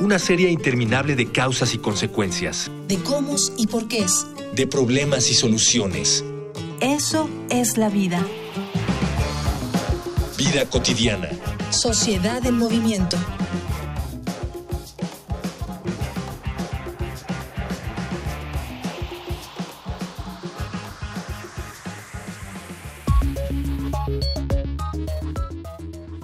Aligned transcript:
una 0.00 0.18
serie 0.18 0.50
interminable 0.50 1.16
de 1.16 1.30
causas 1.30 1.74
y 1.74 1.78
consecuencias. 1.78 2.70
De 2.86 2.98
cómo 2.98 3.34
y 3.56 3.66
por 3.66 3.88
qué. 3.88 4.06
De 4.54 4.66
problemas 4.66 5.30
y 5.30 5.34
soluciones. 5.34 6.24
Eso 6.80 7.28
es 7.50 7.76
la 7.76 7.88
vida. 7.88 8.24
Vida 10.36 10.66
cotidiana. 10.66 11.28
Sociedad 11.70 12.44
en 12.46 12.56
movimiento. 12.58 13.16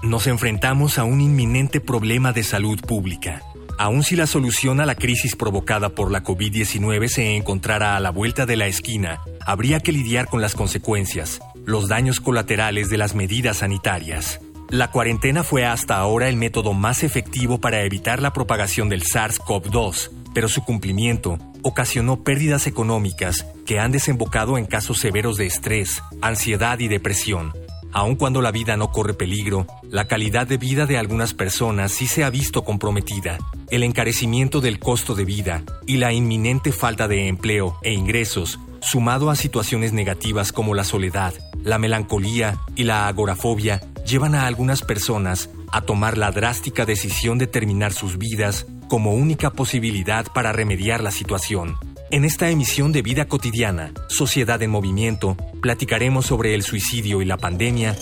Nos 0.03 0.29
enfrentamos 0.29 0.99
a 0.99 1.05
un 1.05 1.21
inminente 1.21 1.81
problema 1.81 2.33
de 2.33 2.45
salud 2.45 2.81
pública 2.81 3.43
Aun 3.77 4.05
si 4.05 4.15
la 4.15 4.27
solución 4.27 4.81
a 4.81 4.87
la 4.87 4.95
crisis 4.95 5.35
provocada 5.35 5.89
por 5.89 6.11
la 6.11 6.23
COVID-19 6.23 7.09
se 7.09 7.37
encontrara 7.37 7.97
a 7.97 8.01
la 8.01 8.11
vuelta 8.11 8.47
de 8.47 8.57
la 8.57 8.67
esquina, 8.67 9.21
habría 9.45 9.81
que 9.81 9.93
lidiar 9.93 10.27
con 10.29 10.41
las 10.41 10.55
consecuencias, 10.55 11.41
los 11.65 11.89
daños 11.89 12.21
colaterales 12.21 12.89
de 12.89 12.99
las 12.99 13.15
medidas 13.15 13.59
sanitarias. 13.59 14.41
La 14.71 14.91
cuarentena 14.91 15.43
fue 15.43 15.65
hasta 15.65 15.97
ahora 15.97 16.29
el 16.29 16.37
método 16.37 16.73
más 16.73 17.03
efectivo 17.03 17.61
para 17.61 17.83
evitar 17.83 18.23
la 18.23 18.33
propagación 18.33 18.89
del 18.89 19.03
SARS-CoV-2, 19.03 20.11
pero 20.35 20.49
su 20.49 20.63
cumplimiento 20.65 21.39
ocasionó 21.63 22.23
pérdidas 22.23 22.67
económicas 22.67 23.47
que 23.67 23.81
han 23.81 23.93
desembocado 23.93 24.57
en 24.57 24.67
casos 24.67 24.99
severos 24.99 25.37
de 25.37 25.47
estrés, 25.47 26.03
ansiedad 26.21 26.79
y 26.79 26.89
depresión, 26.89 27.53
Aun 27.95 28.17
cuando 28.17 28.43
la 28.43 28.51
vida 28.51 28.77
no 28.77 28.91
corre 28.91 29.15
peligro, 29.15 29.69
la 29.89 30.07
calidad 30.07 30.49
de 30.49 30.57
vida 30.59 30.85
de 30.85 30.99
algunas 30.99 31.33
personas 31.33 31.93
sí 31.93 32.09
se 32.09 32.25
ha 32.25 32.29
visto 32.29 32.65
comprometida. 32.65 33.39
El 33.71 33.85
encarecimiento 33.85 34.61
del 34.61 34.81
costo 34.81 35.15
de 35.15 35.25
vida 35.25 35.63
y 35.87 35.99
la 35.99 36.13
inminente 36.13 36.73
falta 36.73 37.07
de 37.07 37.29
empleo 37.29 37.79
e 37.83 37.93
ingresos, 37.93 38.59
sumado 38.81 39.31
a 39.31 39.37
situaciones 39.37 39.93
negativas 39.93 40.51
como 40.51 40.75
la 40.75 40.83
soledad, 40.83 41.35
la 41.63 41.79
melancolía 41.79 42.59
y 42.75 42.83
la 42.83 43.07
agorafobia, 43.07 43.81
llevan 44.05 44.35
a 44.35 44.49
algunas 44.49 44.83
personas 44.83 45.49
a 45.71 45.83
tomar 45.83 46.19
la 46.19 46.33
drástica 46.33 46.85
decisión 46.85 47.39
de 47.39 47.47
terminar 47.47 47.93
sus 47.93 48.19
vidas 48.19 48.67
como 48.89 49.15
única 49.15 49.51
posibilidad 49.51 50.27
para 50.35 50.53
remediar 50.53 51.01
la 51.01 51.13
situación. 51.13 51.77
En 52.15 52.25
esta 52.25 52.49
emisión 52.49 52.93
de 52.93 53.03
Vida 53.03 53.25
Cotidiana, 53.25 53.91
Sociedad 54.07 54.63
en 54.63 54.71
Movimiento, 54.71 55.37
platicaremos 55.61 56.27
sobre 56.27 56.55
el 56.55 56.63
suicidio 56.63 57.21
y 57.23 57.25
la 57.25 57.39
pandemia 57.39 57.97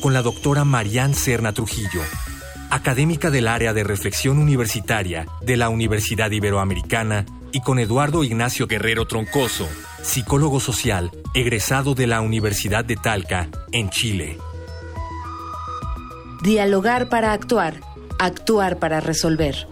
con 0.00 0.12
la 0.12 0.22
doctora 0.22 0.64
Marianne 0.64 1.14
Serna 1.14 1.52
Trujillo, 1.52 2.02
académica 2.70 3.30
del 3.30 3.46
área 3.46 3.72
de 3.72 3.84
reflexión 3.84 4.38
universitaria 4.38 5.26
de 5.42 5.56
la 5.56 5.68
Universidad 5.68 6.32
Iberoamericana, 6.32 7.24
y 7.52 7.60
con 7.60 7.78
Eduardo 7.78 8.24
Ignacio 8.24 8.66
Guerrero 8.66 9.06
Troncoso, 9.06 9.68
psicólogo 10.02 10.58
social, 10.58 11.12
egresado 11.32 11.94
de 11.94 12.08
la 12.08 12.22
Universidad 12.22 12.84
de 12.84 12.96
Talca, 12.96 13.48
en 13.70 13.90
Chile. 13.90 14.38
Dialogar 16.42 17.08
para 17.08 17.32
actuar, 17.32 17.80
actuar 18.18 18.80
para 18.80 18.98
resolver. 18.98 19.68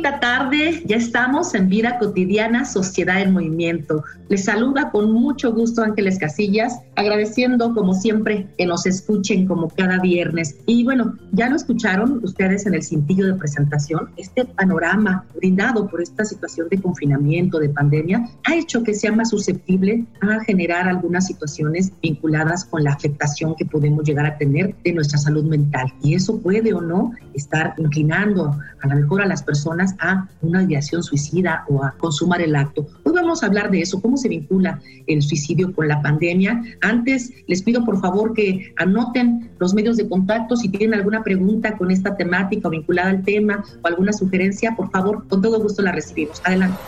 Bonita 0.00 0.18
tarde, 0.18 0.82
ya 0.86 0.96
estamos 0.96 1.54
en 1.54 1.68
Vida 1.68 1.98
Cotidiana, 1.98 2.64
Sociedad 2.64 3.20
en 3.20 3.34
Movimiento. 3.34 4.02
Les 4.30 4.44
saluda 4.44 4.90
con 4.90 5.12
mucho 5.12 5.52
gusto 5.52 5.82
Ángeles 5.82 6.18
Casillas, 6.18 6.80
agradeciendo 6.96 7.74
como 7.74 7.92
siempre 7.92 8.46
que 8.56 8.64
nos 8.64 8.86
escuchen 8.86 9.46
como 9.46 9.68
cada 9.68 9.98
viernes. 9.98 10.56
Y 10.64 10.84
bueno, 10.84 11.18
ya 11.32 11.50
lo 11.50 11.56
escucharon 11.56 12.20
ustedes 12.22 12.64
en 12.64 12.72
el 12.72 12.82
cintillo 12.82 13.26
de 13.26 13.34
presentación, 13.34 14.08
este 14.16 14.46
panorama 14.46 15.26
brindado 15.36 15.86
por 15.86 16.00
esta 16.00 16.24
situación 16.24 16.68
de 16.70 16.80
confinamiento, 16.80 17.58
de 17.58 17.68
pandemia, 17.68 18.26
ha 18.44 18.54
hecho 18.54 18.82
que 18.82 18.94
sea 18.94 19.12
más 19.12 19.28
susceptible 19.28 20.06
a 20.22 20.42
generar 20.44 20.88
algunas 20.88 21.26
situaciones 21.26 21.92
vinculadas 22.00 22.64
con 22.64 22.84
la 22.84 22.92
afectación 22.92 23.54
que 23.54 23.66
podemos 23.66 24.04
llegar 24.04 24.24
a 24.24 24.38
tener 24.38 24.74
de 24.82 24.94
nuestra 24.94 25.18
salud 25.18 25.44
mental. 25.44 25.92
Y 26.02 26.14
eso 26.14 26.40
puede 26.40 26.72
o 26.72 26.80
no 26.80 27.12
estar 27.34 27.74
inclinando 27.76 28.56
a 28.82 28.86
lo 28.88 28.94
mejor 28.96 29.20
a 29.20 29.26
las 29.26 29.42
personas 29.42 29.89
a 29.98 30.28
una 30.42 30.62
ideación 30.62 31.02
suicida 31.02 31.64
o 31.68 31.82
a 31.84 31.92
consumar 31.92 32.40
el 32.40 32.56
acto. 32.56 32.86
Hoy 33.04 33.12
vamos 33.14 33.42
a 33.42 33.46
hablar 33.46 33.70
de 33.70 33.80
eso, 33.80 34.00
cómo 34.00 34.16
se 34.16 34.28
vincula 34.28 34.80
el 35.06 35.22
suicidio 35.22 35.74
con 35.74 35.88
la 35.88 36.00
pandemia. 36.02 36.62
Antes, 36.80 37.30
les 37.46 37.62
pido 37.62 37.84
por 37.84 38.00
favor 38.00 38.34
que 38.34 38.72
anoten 38.76 39.50
los 39.58 39.74
medios 39.74 39.96
de 39.96 40.08
contacto 40.08 40.56
si 40.56 40.68
tienen 40.68 40.94
alguna 40.94 41.22
pregunta 41.22 41.76
con 41.76 41.90
esta 41.90 42.16
temática 42.16 42.68
o 42.68 42.70
vinculada 42.70 43.10
al 43.10 43.24
tema 43.24 43.64
o 43.82 43.86
alguna 43.86 44.12
sugerencia, 44.12 44.74
por 44.76 44.90
favor, 44.90 45.26
con 45.28 45.42
todo 45.42 45.60
gusto 45.60 45.82
la 45.82 45.92
recibimos. 45.92 46.40
Adelante. 46.44 46.78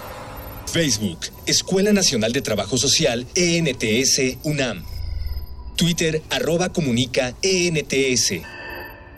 Facebook, 0.67 1.19
Escuela 1.47 1.93
Nacional 1.93 2.33
de 2.33 2.41
Trabajo 2.41 2.79
Social, 2.79 3.27
ENTS, 3.35 4.39
UNAM. 4.45 4.83
Twitter, 5.77 6.23
arroba 6.31 6.71
comunica, 6.71 7.35
ENTS. 7.43 8.41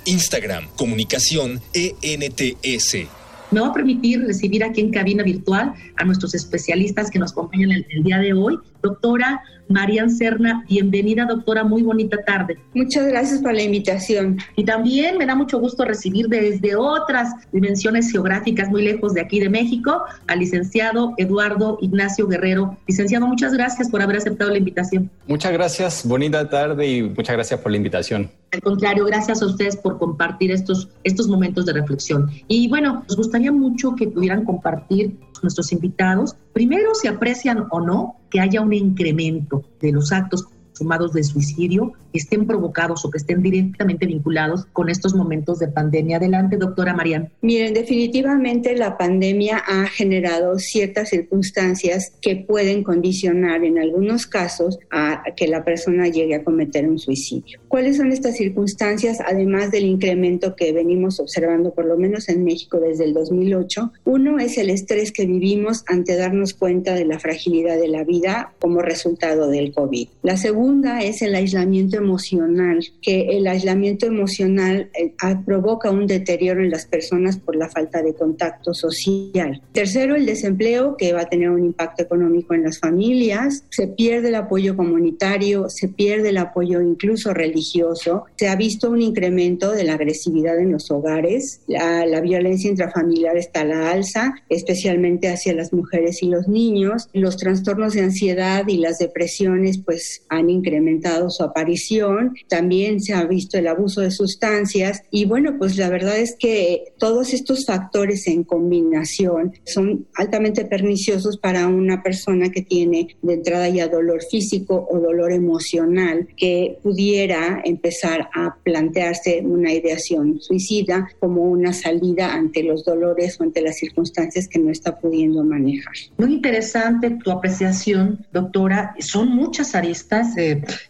Instagram, 0.07 0.69
comunicación, 0.77 1.61
ENTS 1.73 3.09
me 3.51 3.61
va 3.61 3.69
a 3.69 3.73
permitir 3.73 4.21
recibir 4.21 4.65
aquí 4.65 4.81
en 4.81 4.91
cabina 4.91 5.23
virtual 5.23 5.75
a 5.97 6.05
nuestros 6.05 6.35
especialistas 6.35 7.11
que 7.11 7.19
nos 7.19 7.33
acompañan 7.33 7.71
el, 7.73 7.87
el 7.91 8.03
día 8.03 8.19
de 8.19 8.33
hoy. 8.33 8.59
Doctora 8.83 9.43
Marian 9.69 10.11
Serna, 10.11 10.65
bienvenida 10.69 11.25
doctora, 11.25 11.65
muy 11.65 11.83
bonita 11.83 12.19
tarde. 12.25 12.59
Muchas 12.75 13.07
gracias 13.07 13.41
por 13.41 13.55
la 13.55 13.63
invitación. 13.63 14.39
Y 14.57 14.65
también 14.65 15.19
me 15.19 15.27
da 15.27 15.35
mucho 15.35 15.59
gusto 15.59 15.85
recibir 15.85 16.29
desde 16.29 16.77
otras 16.77 17.33
dimensiones 17.53 18.11
geográficas 18.11 18.69
muy 18.69 18.83
lejos 18.83 19.15
de 19.15 19.21
aquí 19.23 19.41
de 19.41 19.49
México 19.49 20.05
al 20.27 20.39
licenciado 20.39 21.15
Eduardo 21.17 21.79
Ignacio 21.81 22.27
Guerrero. 22.27 22.77
Licenciado, 22.87 23.27
muchas 23.27 23.53
gracias 23.53 23.89
por 23.89 24.03
haber 24.03 24.17
aceptado 24.17 24.51
la 24.51 24.59
invitación. 24.59 25.11
Muchas 25.27 25.53
gracias, 25.53 26.07
bonita 26.07 26.49
tarde 26.49 26.87
y 26.87 27.03
muchas 27.03 27.35
gracias 27.35 27.61
por 27.61 27.71
la 27.71 27.79
invitación. 27.79 28.31
Al 28.53 28.61
contrario, 28.61 29.05
gracias 29.05 29.43
a 29.43 29.47
ustedes 29.47 29.77
por 29.77 29.99
compartir 29.99 30.53
estos, 30.53 30.89
estos 31.03 31.27
momentos 31.27 31.67
de 31.67 31.73
reflexión. 31.73 32.31
Y 32.47 32.69
bueno, 32.69 33.05
nos 33.09 33.17
gustaría 33.17 33.51
mucho 33.51 33.97
que 33.97 34.07
pudieran 34.07 34.45
compartir 34.45 35.17
nuestros 35.45 35.73
invitados, 35.73 36.37
primero 36.53 36.95
si 36.95 37.07
aprecian 37.07 37.67
o 37.71 37.81
no 37.81 38.17
que 38.31 38.41
haya 38.41 38.61
un 38.61 38.73
incremento 38.73 39.54
de 39.81 39.93
los 39.93 40.13
actos 40.13 40.47
sumados 40.75 41.13
de 41.13 41.25
suicidio 41.25 41.93
estén 42.13 42.47
provocados 42.47 43.05
o 43.05 43.11
que 43.11 43.19
estén 43.19 43.43
directamente 43.43 44.07
vinculados 44.07 44.67
con 44.73 44.89
estos 44.89 45.15
momentos 45.15 45.59
de 45.59 45.69
pandemia. 45.69 46.19
Adelante, 46.19 46.57
doctora 46.57 46.95
Marian. 46.95 47.31
Miren, 47.43 47.75
definitivamente 47.75 48.77
la 48.77 48.97
pandemia 48.97 49.59
ha 49.59 49.87
generado 49.87 50.59
ciertas 50.59 51.09
circunstancias 51.09 52.13
que 52.21 52.37
pueden 52.37 52.85
condicionar 52.85 53.65
en 53.65 53.79
algunos 53.79 54.27
casos 54.27 54.79
a 54.91 55.23
que 55.37 55.49
la 55.49 55.65
persona 55.65 56.09
llegue 56.09 56.37
a 56.37 56.45
cometer 56.45 56.89
un 56.89 56.99
suicidio. 56.99 57.61
¿Cuáles 57.69 57.97
son 57.97 58.13
estas 58.13 58.37
circunstancias, 58.37 59.19
además 59.27 59.71
del 59.73 59.85
incremento 59.85 60.55
que 60.55 60.73
venimos 60.73 61.19
observando, 61.19 61.75
por 61.75 61.87
lo 61.87 61.97
menos 61.97 62.29
en 62.29 62.45
México 62.45 62.79
desde 62.79 63.05
el 63.05 63.15
2008? 63.15 63.93
Uno 64.05 64.39
es 64.39 64.57
el 64.59 64.71
estrés 64.71 65.11
que 65.11 65.27
vivimos 65.27 65.85
ante 65.89 66.17
darnos 66.17 66.55
cuenta 66.55 66.95
de 66.95 67.05
la 67.05 67.19
fragilidad 67.19 67.77
de 67.77 67.89
la 67.89 68.05
vida 68.05 68.55
como 68.61 68.83
resultado 68.83 69.49
del 69.49 69.73
COVID. 69.73 70.09
La 70.23 70.37
segunda 70.37 70.64
es 71.01 71.23
el 71.23 71.35
aislamiento 71.35 71.97
emocional, 71.97 72.81
que 73.03 73.37
el 73.37 73.47
aislamiento 73.47 74.07
emocional 74.07 74.91
eh, 74.95 75.13
provoca 75.45 75.91
un 75.91 76.07
deterioro 76.07 76.63
en 76.63 76.71
las 76.71 76.87
personas 76.87 77.39
por 77.39 77.57
la 77.57 77.69
falta 77.69 78.03
de 78.03 78.15
contacto 78.15 78.75
social. 78.75 79.63
Tercero, 79.73 80.15
el 80.15 80.27
desempleo, 80.27 80.97
que 80.97 81.13
va 81.13 81.23
a 81.23 81.29
tener 81.29 81.51
un 81.51 81.65
impacto 81.65 82.03
económico 82.03 82.55
en 82.55 82.63
las 82.63 82.79
familias. 82.79 83.65
Se 83.71 83.89
pierde 83.89 84.29
el 84.29 84.35
apoyo 84.37 84.77
comunitario, 84.77 85.69
se 85.69 85.89
pierde 85.89 86.31
el 86.31 86.39
apoyo 86.39 86.81
incluso 86.81 87.35
religioso. 87.35 88.25
Se 88.37 88.49
ha 88.49 88.57
visto 88.57 88.91
un 88.91 89.03
incremento 89.03 89.73
de 89.73 89.85
la 89.85 89.95
agresividad 89.95 90.59
en 90.59 90.73
los 90.73 90.91
hogares. 90.91 91.61
La, 91.67 92.07
la 92.07 92.21
violencia 92.21 92.71
intrafamiliar 92.71 93.37
está 93.37 93.63
a 93.63 93.65
la 93.65 93.91
alza, 93.91 94.35
especialmente 94.49 95.29
hacia 95.29 95.55
las 95.55 95.73
mujeres 95.73 96.23
y 96.23 96.29
los 96.29 96.49
niños. 96.49 97.09
Los 97.13 97.37
trastornos 97.37 97.95
de 97.95 98.03
ansiedad 98.03 98.67
y 98.67 98.79
las 98.79 98.99
depresiones 98.99 99.79
pues 99.79 100.25
han 100.29 100.54
incrementado 100.55 101.31
su 101.31 101.43
aparición, 101.43 102.35
también 102.49 103.01
se 103.01 103.15
ha 103.15 103.25
visto 103.25 103.59
el 103.59 103.67
abuso 103.67 104.01
de 104.01 104.11
sustancias 104.11 105.03
y 105.11 105.25
bueno, 105.27 105.57
pues 105.59 105.77
la 105.77 105.89
verdad 105.89 106.19
es 106.19 106.37
que 106.39 106.93
todos 106.99 107.33
estos 107.33 107.67
factores 107.67 108.27
en 108.27 108.45
combinación 108.45 109.53
son 109.65 110.07
altamente 110.15 110.65
perniciosos 110.65 111.39
para 111.39 111.69
una 111.69 112.03
persona 112.03 112.51
que 112.51 112.63
tiene 112.63 113.17
de 113.23 113.35
entrada 113.35 113.69
ya 113.69 113.89
dolor 113.89 114.23
físico 114.31 114.87
o 114.91 114.99
dolor 114.99 115.33
emocional 115.33 116.29
que 116.37 116.79
pudiera 116.83 117.61
empezar 117.65 118.29
a 118.35 118.57
plantearse 118.63 119.43
una 119.45 119.73
ideación 119.73 120.41
suicida 120.41 121.09
como 121.21 121.43
una 121.43 121.73
salida 121.73 122.35
ante 122.35 122.63
los 122.63 122.85
dolores 122.85 123.41
o 123.41 123.45
ante 123.45 123.61
las 123.61 123.77
circunstancias 123.77 124.49
que 124.49 124.59
no 124.59 124.71
está 124.71 124.99
pudiendo 124.99 125.45
manejar. 125.45 125.95
Muy 126.19 126.33
interesante 126.33 127.11
tu 127.23 127.31
apreciación, 127.31 128.27
doctora. 128.33 128.95
Son 128.99 129.29
muchas 129.29 129.75
aristas, 129.75 130.37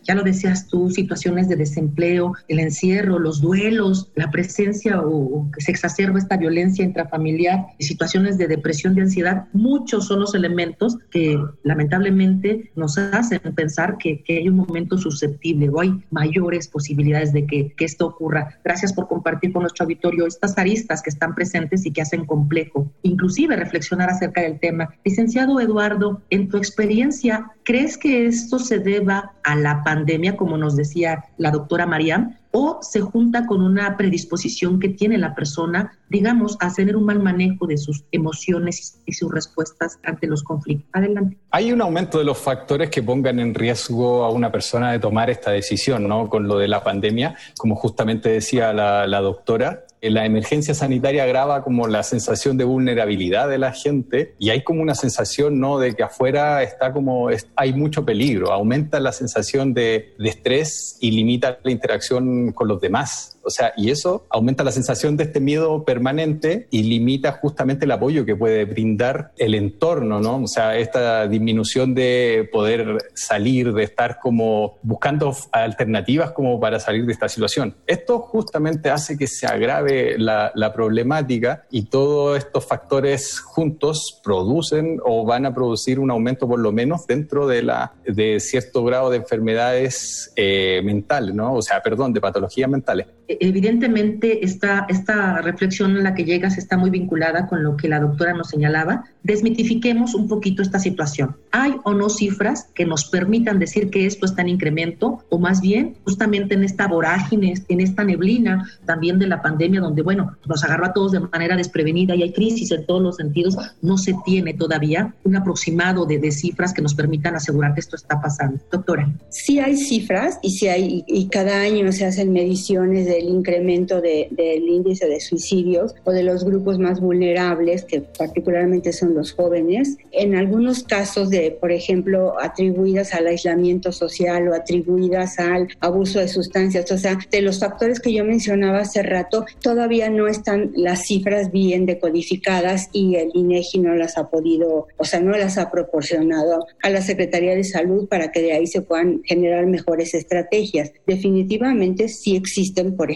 ya 0.02 0.14
lo 0.14 0.22
decías 0.22 0.68
tú, 0.68 0.90
situaciones 0.90 1.48
de 1.48 1.56
desempleo, 1.56 2.34
el 2.48 2.58
encierro, 2.60 3.18
los 3.18 3.40
duelos, 3.40 4.10
la 4.14 4.30
presencia 4.30 5.00
o, 5.00 5.50
que 5.52 5.60
se 5.60 5.70
exacerba 5.70 6.18
esta 6.18 6.36
violencia 6.36 6.84
intrafamiliar, 6.84 7.66
situaciones 7.78 8.38
de 8.38 8.48
depresión, 8.48 8.94
de 8.94 9.02
ansiedad. 9.02 9.46
Muchos 9.52 10.06
son 10.06 10.20
los 10.20 10.34
elementos 10.34 10.98
que 11.10 11.38
lamentablemente 11.62 12.70
nos 12.76 12.98
hacen 12.98 13.40
pensar 13.54 13.98
que, 13.98 14.22
que 14.22 14.38
hay 14.38 14.48
un 14.48 14.56
momento 14.56 14.98
susceptible 14.98 15.68
o 15.68 15.80
hay 15.80 15.92
mayores 16.10 16.68
posibilidades 16.68 17.32
de 17.32 17.46
que, 17.46 17.72
que 17.76 17.84
esto 17.84 18.06
ocurra. 18.06 18.58
Gracias 18.64 18.92
por 18.92 19.08
compartir 19.08 19.52
con 19.52 19.62
nuestro 19.62 19.84
auditorio 19.84 20.26
estas 20.26 20.56
aristas 20.58 21.02
que 21.02 21.10
están 21.10 21.34
presentes 21.34 21.86
y 21.86 21.92
que 21.92 22.02
hacen 22.02 22.24
complejo, 22.24 22.90
inclusive 23.02 23.56
reflexionar 23.56 24.10
acerca 24.10 24.42
del 24.42 24.58
tema. 24.58 24.94
Licenciado 25.04 25.60
Eduardo, 25.60 26.22
en 26.30 26.48
tu 26.48 26.56
experiencia, 26.56 27.50
¿crees 27.64 27.96
que 27.96 28.26
esto 28.26 28.58
se 28.58 28.78
deba 28.78 29.34
a 29.44 29.54
la 29.54 29.84
pandemia, 29.84 30.36
como 30.36 30.56
nos 30.56 30.74
decía 30.74 31.24
la 31.36 31.50
doctora 31.50 31.86
María, 31.86 32.40
o 32.50 32.78
se 32.82 33.00
junta 33.00 33.46
con 33.46 33.62
una 33.62 33.96
predisposición 33.96 34.78
que 34.78 34.88
tiene 34.88 35.18
la 35.18 35.34
persona, 35.34 35.98
digamos, 36.08 36.56
a 36.60 36.72
tener 36.72 36.96
un 36.96 37.04
mal 37.04 37.20
manejo 37.20 37.66
de 37.66 37.76
sus 37.76 38.04
emociones 38.12 39.00
y 39.06 39.12
sus 39.12 39.32
respuestas 39.32 39.98
ante 40.04 40.28
los 40.28 40.44
conflictos. 40.44 40.88
Adelante. 40.92 41.36
Hay 41.50 41.72
un 41.72 41.82
aumento 41.82 42.18
de 42.18 42.24
los 42.24 42.38
factores 42.38 42.90
que 42.90 43.02
pongan 43.02 43.40
en 43.40 43.54
riesgo 43.54 44.24
a 44.24 44.30
una 44.30 44.52
persona 44.52 44.92
de 44.92 45.00
tomar 45.00 45.30
esta 45.30 45.50
decisión, 45.50 46.06
¿no? 46.06 46.28
Con 46.28 46.46
lo 46.46 46.58
de 46.58 46.68
la 46.68 46.84
pandemia, 46.84 47.36
como 47.58 47.74
justamente 47.74 48.28
decía 48.28 48.72
la 48.72 49.20
doctora, 49.20 49.84
la 50.10 50.24
emergencia 50.26 50.74
sanitaria 50.74 51.24
agrava 51.24 51.62
como 51.62 51.86
la 51.86 52.02
sensación 52.02 52.56
de 52.56 52.64
vulnerabilidad 52.64 53.48
de 53.48 53.58
la 53.58 53.72
gente 53.72 54.34
y 54.38 54.50
hay 54.50 54.62
como 54.62 54.82
una 54.82 54.94
sensación 54.94 55.60
no 55.60 55.78
de 55.78 55.94
que 55.94 56.02
afuera 56.02 56.62
está 56.62 56.92
como 56.92 57.28
hay 57.56 57.72
mucho 57.72 58.04
peligro. 58.04 58.52
Aumenta 58.52 59.00
la 59.00 59.12
sensación 59.12 59.74
de, 59.74 60.14
de 60.18 60.28
estrés 60.28 60.96
y 61.00 61.10
limita 61.10 61.58
la 61.62 61.70
interacción 61.70 62.52
con 62.52 62.68
los 62.68 62.80
demás 62.80 63.33
o 63.44 63.50
sea, 63.50 63.72
y 63.76 63.90
eso 63.90 64.26
aumenta 64.30 64.64
la 64.64 64.72
sensación 64.72 65.16
de 65.16 65.24
este 65.24 65.40
miedo 65.40 65.84
permanente 65.84 66.66
y 66.70 66.84
limita 66.84 67.32
justamente 67.32 67.84
el 67.84 67.92
apoyo 67.92 68.24
que 68.24 68.36
puede 68.36 68.64
brindar 68.64 69.32
el 69.36 69.54
entorno, 69.54 70.20
¿no? 70.20 70.42
O 70.42 70.48
sea, 70.48 70.76
esta 70.76 71.26
disminución 71.28 71.94
de 71.94 72.48
poder 72.52 72.98
salir, 73.14 73.72
de 73.72 73.84
estar 73.84 74.18
como 74.20 74.78
buscando 74.82 75.34
alternativas 75.52 76.32
como 76.32 76.58
para 76.60 76.80
salir 76.80 77.06
de 77.06 77.12
esta 77.12 77.28
situación. 77.28 77.74
Esto 77.86 78.20
justamente 78.20 78.90
hace 78.90 79.16
que 79.16 79.26
se 79.26 79.46
agrave 79.46 80.16
la, 80.18 80.52
problemática 80.74 81.66
y 81.70 81.82
todos 81.84 82.38
estos 82.38 82.64
factores 82.64 83.38
juntos 83.38 84.20
producen 84.24 84.98
o 85.04 85.24
van 85.24 85.46
a 85.46 85.54
producir 85.54 86.00
un 86.00 86.10
aumento 86.10 86.48
por 86.48 86.58
lo 86.58 86.72
menos 86.72 87.06
dentro 87.06 87.46
de, 87.46 87.62
la, 87.62 87.92
de 88.04 88.40
cierto 88.40 88.82
grado 88.82 89.10
de 89.10 89.18
enfermedades 89.18 90.32
eh, 90.34 90.80
mentales, 90.82 91.34
¿no? 91.34 91.54
O 91.54 91.62
sea, 91.62 91.80
perdón, 91.82 92.12
de 92.12 92.20
patologías 92.20 92.68
mentales 92.68 93.06
evidentemente 93.40 94.44
esta, 94.44 94.86
esta 94.88 95.40
reflexión 95.40 95.96
en 95.96 96.04
la 96.04 96.14
que 96.14 96.24
llegas 96.24 96.58
está 96.58 96.76
muy 96.76 96.90
vinculada 96.90 97.46
con 97.46 97.62
lo 97.62 97.76
que 97.76 97.88
la 97.88 98.00
doctora 98.00 98.32
nos 98.32 98.48
señalaba. 98.48 99.04
Desmitifiquemos 99.22 100.14
un 100.14 100.28
poquito 100.28 100.62
esta 100.62 100.78
situación. 100.78 101.36
¿Hay 101.52 101.76
o 101.84 101.94
no 101.94 102.08
cifras 102.10 102.68
que 102.74 102.84
nos 102.84 103.06
permitan 103.06 103.58
decir 103.58 103.90
que 103.90 104.06
esto 104.06 104.26
está 104.26 104.42
en 104.42 104.48
incremento? 104.48 105.24
O 105.28 105.38
más 105.38 105.60
bien, 105.60 105.96
justamente 106.04 106.54
en 106.54 106.64
esta 106.64 106.86
vorágine, 106.86 107.54
en 107.68 107.80
esta 107.80 108.04
neblina 108.04 108.68
también 108.84 109.18
de 109.18 109.26
la 109.26 109.42
pandemia, 109.42 109.80
donde, 109.80 110.02
bueno, 110.02 110.36
nos 110.46 110.64
agarró 110.64 110.86
a 110.86 110.92
todos 110.92 111.12
de 111.12 111.20
manera 111.20 111.56
desprevenida 111.56 112.14
y 112.14 112.22
hay 112.22 112.32
crisis 112.32 112.70
en 112.72 112.86
todos 112.86 113.02
los 113.02 113.16
sentidos, 113.16 113.56
no 113.82 113.96
se 113.98 114.14
tiene 114.24 114.54
todavía 114.54 115.14
un 115.24 115.36
aproximado 115.36 116.06
de, 116.06 116.18
de 116.18 116.32
cifras 116.32 116.74
que 116.74 116.82
nos 116.82 116.94
permitan 116.94 117.34
asegurar 117.34 117.74
que 117.74 117.80
esto 117.80 117.96
está 117.96 118.20
pasando. 118.20 118.58
Doctora. 118.70 119.10
Sí 119.28 119.58
hay 119.58 119.76
cifras 119.76 120.38
y, 120.42 120.50
sí 120.50 120.64
y 121.06 121.28
cada 121.28 121.60
año 121.60 121.90
se 121.92 122.06
hacen 122.06 122.32
mediciones 122.32 123.06
del 123.24 123.34
incremento 123.34 124.00
de, 124.00 124.28
del 124.30 124.68
índice 124.68 125.08
de 125.08 125.20
suicidios 125.20 125.94
o 126.04 126.12
de 126.12 126.22
los 126.22 126.44
grupos 126.44 126.78
más 126.78 127.00
vulnerables, 127.00 127.84
que 127.84 128.00
particularmente 128.00 128.92
son 128.92 129.14
los 129.14 129.32
jóvenes, 129.32 129.96
en 130.12 130.34
algunos 130.34 130.84
casos 130.84 131.30
de, 131.30 131.56
por 131.58 131.72
ejemplo, 131.72 132.34
atribuidas 132.40 133.14
al 133.14 133.26
aislamiento 133.26 133.92
social 133.92 134.48
o 134.48 134.54
atribuidas 134.54 135.38
al 135.38 135.68
abuso 135.80 136.18
de 136.18 136.28
sustancias, 136.28 136.90
o 136.90 136.98
sea, 136.98 137.18
de 137.30 137.42
los 137.42 137.58
factores 137.60 138.00
que 138.00 138.12
yo 138.12 138.24
mencionaba 138.24 138.80
hace 138.80 139.02
rato, 139.02 139.44
todavía 139.60 140.10
no 140.10 140.28
están 140.28 140.72
las 140.74 141.06
cifras 141.06 141.50
bien 141.50 141.86
decodificadas 141.86 142.88
y 142.92 143.16
el 143.16 143.30
INEGI 143.34 143.80
no 143.80 143.94
las 143.94 144.18
ha 144.18 144.28
podido, 144.28 144.88
o 144.96 145.04
sea, 145.04 145.20
no 145.20 145.36
las 145.36 145.58
ha 145.58 145.70
proporcionado 145.70 146.66
a 146.82 146.90
la 146.90 147.02
Secretaría 147.02 147.54
de 147.54 147.64
Salud 147.64 148.08
para 148.08 148.30
que 148.32 148.42
de 148.42 148.52
ahí 148.52 148.66
se 148.66 148.82
puedan 148.82 149.22
generar 149.24 149.66
mejores 149.66 150.14
estrategias. 150.14 150.92
Definitivamente 151.06 152.08
sí 152.08 152.36
existen, 152.36 152.96
por 152.96 153.10
ejemplo, 153.10 153.13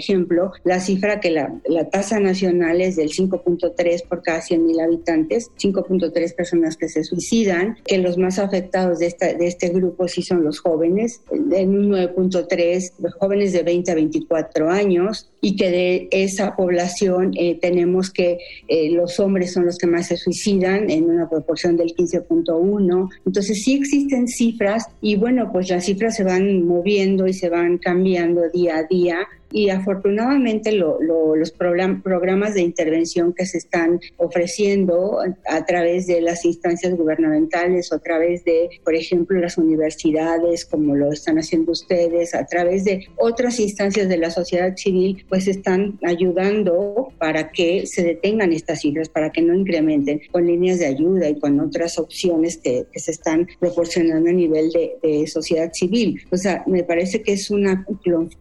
la 0.64 0.80
cifra 0.80 1.20
que 1.20 1.30
la, 1.30 1.60
tasa 1.90 2.20
nacional 2.20 2.80
es 2.80 2.96
del 2.96 3.08
5.3 3.08 4.06
por 4.08 4.22
cada 4.22 4.40
100.000 4.40 4.82
habitantes, 4.82 5.50
5.3 5.58 6.34
personas 6.34 6.76
que 6.76 6.88
se 6.88 7.04
suicidan, 7.04 7.76
que 7.84 7.98
los 7.98 8.18
más 8.18 8.38
afectados 8.38 8.98
de, 8.98 9.06
esta, 9.06 9.32
de 9.34 9.46
este 9.46 9.68
grupo 9.68 10.08
sí 10.08 10.22
son 10.22 10.44
los 10.44 10.60
jóvenes, 10.60 11.22
en 11.30 11.70
un 11.70 11.90
9.3, 11.90 12.92
los 13.00 13.14
jóvenes 13.14 13.52
de 13.52 13.62
20 13.62 13.90
a 13.90 13.94
24 13.94 14.70
años, 14.70 15.30
y 15.40 15.56
que 15.56 15.70
de 15.70 16.08
esa 16.10 16.56
población 16.56 17.32
eh, 17.36 17.58
tenemos 17.60 18.10
que 18.10 18.38
eh, 18.68 18.90
los 18.90 19.20
hombres 19.20 19.52
son 19.52 19.66
los 19.66 19.78
que 19.78 19.86
más 19.86 20.08
se 20.08 20.16
suicidan 20.16 20.90
en 20.90 21.04
una 21.04 21.28
proporción 21.28 21.76
del 21.76 21.94
15.1. 21.94 23.08
Entonces 23.26 23.62
sí 23.62 23.74
existen 23.74 24.26
cifras 24.26 24.86
y 25.00 25.16
bueno, 25.16 25.50
pues 25.52 25.68
las 25.70 25.84
cifras 25.84 26.16
se 26.16 26.24
van 26.24 26.66
moviendo 26.66 27.26
y 27.26 27.32
se 27.32 27.48
van 27.48 27.78
cambiando 27.78 28.48
día 28.50 28.78
a 28.78 28.82
día 28.84 29.28
y 29.50 29.70
afortunadamente 29.70 30.72
los 30.72 31.50
programas 31.52 32.54
de 32.54 32.60
intervención 32.60 33.32
que 33.32 33.46
se 33.46 33.58
están 33.58 34.00
ofreciendo 34.16 35.20
a 35.46 35.64
través 35.64 36.06
de 36.06 36.20
las 36.20 36.44
instancias 36.44 36.94
gubernamentales 36.94 37.90
o 37.92 37.96
a 37.96 37.98
través 37.98 38.44
de, 38.44 38.68
por 38.84 38.94
ejemplo, 38.94 39.38
las 39.38 39.58
universidades, 39.58 40.64
como 40.64 40.94
lo 40.94 41.12
están 41.12 41.38
haciendo 41.38 41.72
ustedes, 41.72 42.34
a 42.34 42.46
través 42.46 42.84
de 42.84 43.06
otras 43.16 43.58
instancias 43.60 44.08
de 44.08 44.18
la 44.18 44.30
sociedad 44.30 44.76
civil, 44.76 45.24
pues 45.28 45.48
están 45.48 45.98
ayudando 46.04 47.08
para 47.18 47.50
que 47.50 47.86
se 47.86 48.02
detengan 48.02 48.52
estas 48.52 48.80
cifras, 48.80 49.08
para 49.08 49.30
que 49.30 49.42
no 49.42 49.54
incrementen 49.54 50.20
con 50.30 50.46
líneas 50.46 50.78
de 50.78 50.86
ayuda 50.86 51.28
y 51.28 51.38
con 51.38 51.58
otras 51.60 51.98
opciones 51.98 52.58
que, 52.58 52.86
se 52.98 53.12
están 53.12 53.46
proporcionando 53.60 54.28
a 54.28 54.32
nivel 54.32 54.72
de 54.72 55.26
sociedad 55.28 55.70
civil. 55.72 56.20
O 56.32 56.36
sea, 56.36 56.64
me 56.66 56.82
parece 56.82 57.22
que 57.22 57.32
es 57.32 57.48
una 57.48 57.86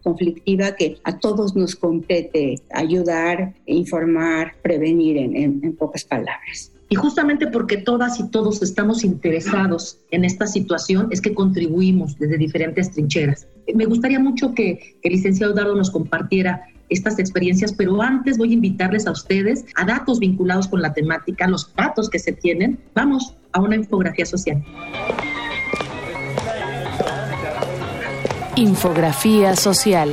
conflictiva 0.02 0.74
que 0.74 0.97
a 1.04 1.18
todos 1.18 1.54
nos 1.54 1.76
compete 1.76 2.60
ayudar, 2.72 3.54
informar, 3.66 4.54
prevenir 4.62 5.16
en, 5.16 5.76
pocas 5.76 6.04
palabras. 6.04 6.72
Y 6.90 6.94
justamente 6.94 7.46
porque 7.46 7.76
todas 7.76 8.18
y 8.18 8.28
todos 8.30 8.62
estamos 8.62 9.04
interesados 9.04 9.98
en 10.10 10.24
esta 10.24 10.46
situación 10.46 11.08
es 11.10 11.20
que 11.20 11.34
contribuimos 11.34 12.18
desde 12.18 12.38
diferentes 12.38 12.90
trincheras. 12.92 13.46
Me 13.74 13.84
gustaría 13.84 14.18
mucho 14.18 14.54
que 14.54 14.96
el 15.02 15.12
licenciado 15.12 15.52
Dardo 15.52 15.74
nos 15.74 15.90
compartiera 15.90 16.62
estas 16.88 17.18
experiencias, 17.18 17.72
pero 17.72 18.00
antes 18.00 18.38
voy 18.38 18.50
a 18.50 18.54
invitarles 18.54 19.06
a 19.06 19.12
ustedes 19.12 19.66
a 19.76 19.84
datos 19.84 20.18
vinculados 20.18 20.68
con 20.68 20.80
la 20.80 20.94
temática, 20.94 21.46
los 21.46 21.74
datos 21.74 22.08
que 22.08 22.18
se 22.18 22.32
tienen. 22.32 22.78
Vamos 22.94 23.36
a 23.52 23.60
una 23.60 23.76
infografía 23.76 24.24
social. 24.24 24.64
Infografía 28.56 29.54
social. 29.54 30.10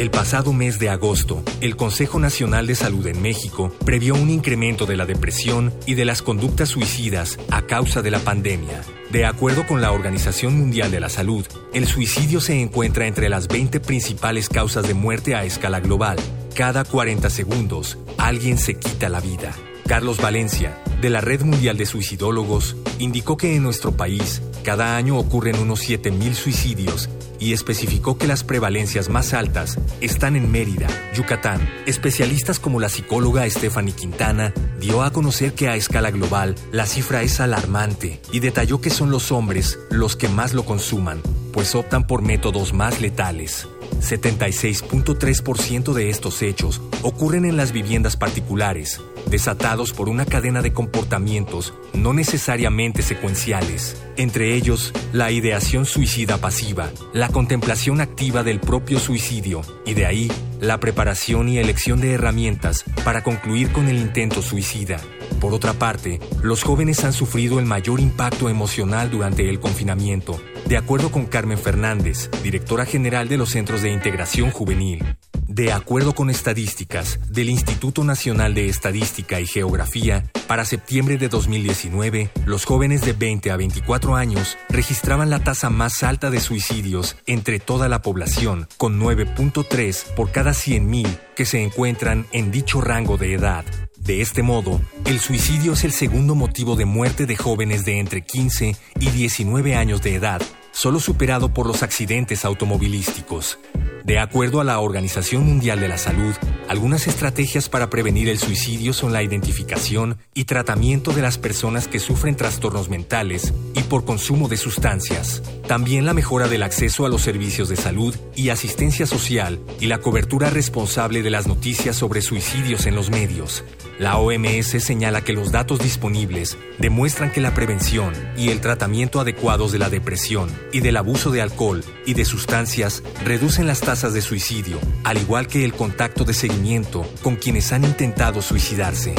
El 0.00 0.10
pasado 0.10 0.54
mes 0.54 0.78
de 0.78 0.88
agosto, 0.88 1.42
el 1.60 1.76
Consejo 1.76 2.18
Nacional 2.18 2.66
de 2.66 2.74
Salud 2.74 3.06
en 3.06 3.20
México 3.20 3.70
previó 3.84 4.14
un 4.14 4.30
incremento 4.30 4.86
de 4.86 4.96
la 4.96 5.04
depresión 5.04 5.74
y 5.84 5.92
de 5.92 6.06
las 6.06 6.22
conductas 6.22 6.70
suicidas 6.70 7.38
a 7.50 7.66
causa 7.66 8.00
de 8.00 8.10
la 8.10 8.18
pandemia. 8.20 8.80
De 9.12 9.26
acuerdo 9.26 9.66
con 9.66 9.82
la 9.82 9.92
Organización 9.92 10.58
Mundial 10.58 10.90
de 10.90 11.00
la 11.00 11.10
Salud, 11.10 11.44
el 11.74 11.86
suicidio 11.86 12.40
se 12.40 12.58
encuentra 12.58 13.08
entre 13.08 13.28
las 13.28 13.46
20 13.46 13.78
principales 13.80 14.48
causas 14.48 14.88
de 14.88 14.94
muerte 14.94 15.34
a 15.34 15.44
escala 15.44 15.80
global. 15.80 16.16
Cada 16.54 16.84
40 16.84 17.28
segundos, 17.28 17.98
alguien 18.16 18.56
se 18.56 18.78
quita 18.78 19.10
la 19.10 19.20
vida. 19.20 19.54
Carlos 19.86 20.16
Valencia, 20.16 20.82
de 21.02 21.10
la 21.10 21.20
Red 21.20 21.42
Mundial 21.42 21.76
de 21.76 21.84
Suicidólogos, 21.84 22.74
indicó 22.98 23.36
que 23.36 23.54
en 23.54 23.62
nuestro 23.62 23.92
país 23.92 24.40
cada 24.64 24.96
año 24.96 25.18
ocurren 25.18 25.58
unos 25.58 25.86
7.000 25.86 26.32
suicidios 26.32 27.10
y 27.40 27.52
especificó 27.52 28.18
que 28.18 28.28
las 28.28 28.44
prevalencias 28.44 29.08
más 29.08 29.34
altas 29.34 29.78
están 30.00 30.36
en 30.36 30.52
Mérida, 30.52 30.86
Yucatán. 31.16 31.68
Especialistas 31.86 32.60
como 32.60 32.78
la 32.78 32.88
psicóloga 32.88 33.48
Stephanie 33.48 33.94
Quintana 33.94 34.52
dio 34.78 35.02
a 35.02 35.10
conocer 35.10 35.54
que 35.54 35.68
a 35.68 35.74
escala 35.74 36.10
global 36.10 36.54
la 36.70 36.86
cifra 36.86 37.22
es 37.22 37.40
alarmante 37.40 38.20
y 38.30 38.40
detalló 38.40 38.80
que 38.80 38.90
son 38.90 39.10
los 39.10 39.32
hombres 39.32 39.78
los 39.90 40.14
que 40.14 40.28
más 40.28 40.54
lo 40.54 40.64
consuman, 40.64 41.20
pues 41.52 41.74
optan 41.74 42.06
por 42.06 42.22
métodos 42.22 42.72
más 42.72 43.00
letales. 43.00 43.66
76.3% 44.00 45.92
de 45.92 46.10
estos 46.10 46.42
hechos 46.42 46.80
ocurren 47.02 47.44
en 47.44 47.56
las 47.56 47.72
viviendas 47.72 48.16
particulares, 48.16 49.00
desatados 49.30 49.92
por 49.92 50.08
una 50.08 50.26
cadena 50.26 50.60
de 50.62 50.72
comportamientos 50.72 51.74
no 51.94 52.12
necesariamente 52.12 53.02
secuenciales, 53.02 53.96
entre 54.16 54.54
ellos 54.54 54.92
la 55.12 55.30
ideación 55.30 55.86
suicida 55.86 56.38
pasiva, 56.38 56.90
la 57.12 57.28
contemplación 57.28 58.00
activa 58.00 58.42
del 58.42 58.60
propio 58.60 58.98
suicidio 58.98 59.62
y 59.86 59.94
de 59.94 60.06
ahí 60.06 60.32
la 60.60 60.78
preparación 60.78 61.48
y 61.48 61.58
elección 61.58 62.00
de 62.00 62.12
herramientas 62.12 62.84
para 63.04 63.22
concluir 63.22 63.72
con 63.72 63.88
el 63.88 63.96
intento 63.96 64.42
suicida. 64.42 65.00
Por 65.40 65.54
otra 65.54 65.72
parte, 65.72 66.20
los 66.42 66.62
jóvenes 66.62 67.04
han 67.04 67.12
sufrido 67.12 67.58
el 67.58 67.64
mayor 67.64 68.00
impacto 68.00 68.50
emocional 68.50 69.10
durante 69.10 69.48
el 69.48 69.58
confinamiento, 69.58 70.40
de 70.66 70.76
acuerdo 70.76 71.10
con 71.10 71.26
Carmen 71.26 71.58
Fernández, 71.58 72.30
directora 72.42 72.84
general 72.84 73.28
de 73.28 73.38
los 73.38 73.50
Centros 73.50 73.80
de 73.80 73.90
Integración 73.90 74.50
Juvenil. 74.50 75.16
De 75.50 75.72
acuerdo 75.72 76.14
con 76.14 76.30
estadísticas 76.30 77.18
del 77.28 77.50
Instituto 77.50 78.04
Nacional 78.04 78.54
de 78.54 78.68
Estadística 78.68 79.40
y 79.40 79.48
Geografía, 79.48 80.30
para 80.46 80.64
septiembre 80.64 81.18
de 81.18 81.28
2019, 81.28 82.30
los 82.46 82.64
jóvenes 82.64 83.00
de 83.00 83.14
20 83.14 83.50
a 83.50 83.56
24 83.56 84.14
años 84.14 84.56
registraban 84.68 85.28
la 85.28 85.40
tasa 85.40 85.68
más 85.68 86.04
alta 86.04 86.30
de 86.30 86.38
suicidios 86.38 87.16
entre 87.26 87.58
toda 87.58 87.88
la 87.88 88.00
población, 88.00 88.68
con 88.76 89.00
9.3 89.00 90.14
por 90.14 90.30
cada 90.30 90.52
100.000 90.52 91.18
que 91.34 91.44
se 91.44 91.64
encuentran 91.64 92.28
en 92.30 92.52
dicho 92.52 92.80
rango 92.80 93.16
de 93.16 93.34
edad. 93.34 93.64
De 93.96 94.20
este 94.20 94.44
modo, 94.44 94.80
el 95.04 95.18
suicidio 95.18 95.72
es 95.72 95.82
el 95.82 95.90
segundo 95.90 96.36
motivo 96.36 96.76
de 96.76 96.84
muerte 96.84 97.26
de 97.26 97.36
jóvenes 97.36 97.84
de 97.84 97.98
entre 97.98 98.22
15 98.22 98.76
y 99.00 99.10
19 99.10 99.74
años 99.74 100.00
de 100.00 100.14
edad, 100.14 100.40
solo 100.70 101.00
superado 101.00 101.52
por 101.52 101.66
los 101.66 101.82
accidentes 101.82 102.44
automovilísticos. 102.44 103.58
De 104.04 104.18
acuerdo 104.18 104.60
a 104.60 104.64
la 104.64 104.80
Organización 104.80 105.44
Mundial 105.44 105.78
de 105.80 105.88
la 105.88 105.98
Salud, 105.98 106.34
algunas 106.68 107.06
estrategias 107.06 107.68
para 107.68 107.90
prevenir 107.90 108.28
el 108.28 108.38
suicidio 108.38 108.92
son 108.92 109.12
la 109.12 109.22
identificación 109.22 110.18
y 110.34 110.44
tratamiento 110.44 111.12
de 111.12 111.22
las 111.22 111.36
personas 111.36 111.86
que 111.86 111.98
sufren 111.98 112.36
trastornos 112.36 112.88
mentales 112.88 113.52
y 113.74 113.82
por 113.82 114.04
consumo 114.04 114.48
de 114.48 114.56
sustancias. 114.56 115.42
También 115.66 116.06
la 116.06 116.14
mejora 116.14 116.48
del 116.48 116.62
acceso 116.62 117.04
a 117.04 117.08
los 117.08 117.22
servicios 117.22 117.68
de 117.68 117.76
salud 117.76 118.14
y 118.34 118.48
asistencia 118.48 119.06
social 119.06 119.60
y 119.80 119.86
la 119.86 119.98
cobertura 119.98 120.48
responsable 120.48 121.22
de 121.22 121.30
las 121.30 121.46
noticias 121.46 121.96
sobre 121.96 122.22
suicidios 122.22 122.86
en 122.86 122.94
los 122.94 123.10
medios. 123.10 123.64
La 123.98 124.16
OMS 124.16 124.82
señala 124.82 125.20
que 125.20 125.34
los 125.34 125.52
datos 125.52 125.78
disponibles 125.78 126.56
demuestran 126.78 127.30
que 127.30 127.42
la 127.42 127.52
prevención 127.52 128.14
y 128.34 128.48
el 128.48 128.62
tratamiento 128.62 129.20
adecuados 129.20 129.72
de 129.72 129.78
la 129.78 129.90
depresión 129.90 130.48
y 130.72 130.80
del 130.80 130.96
abuso 130.96 131.30
de 131.30 131.42
alcohol 131.42 131.84
y 132.06 132.14
de 132.14 132.24
sustancias 132.24 133.02
reducen 133.24 133.66
las 133.66 133.82
de 133.90 134.22
suicidio, 134.22 134.78
al 135.02 135.18
igual 135.18 135.48
que 135.48 135.64
el 135.64 135.72
contacto 135.72 136.24
de 136.24 136.32
seguimiento 136.32 137.04
con 137.24 137.34
quienes 137.34 137.72
han 137.72 137.82
intentado 137.82 138.40
suicidarse. 138.40 139.14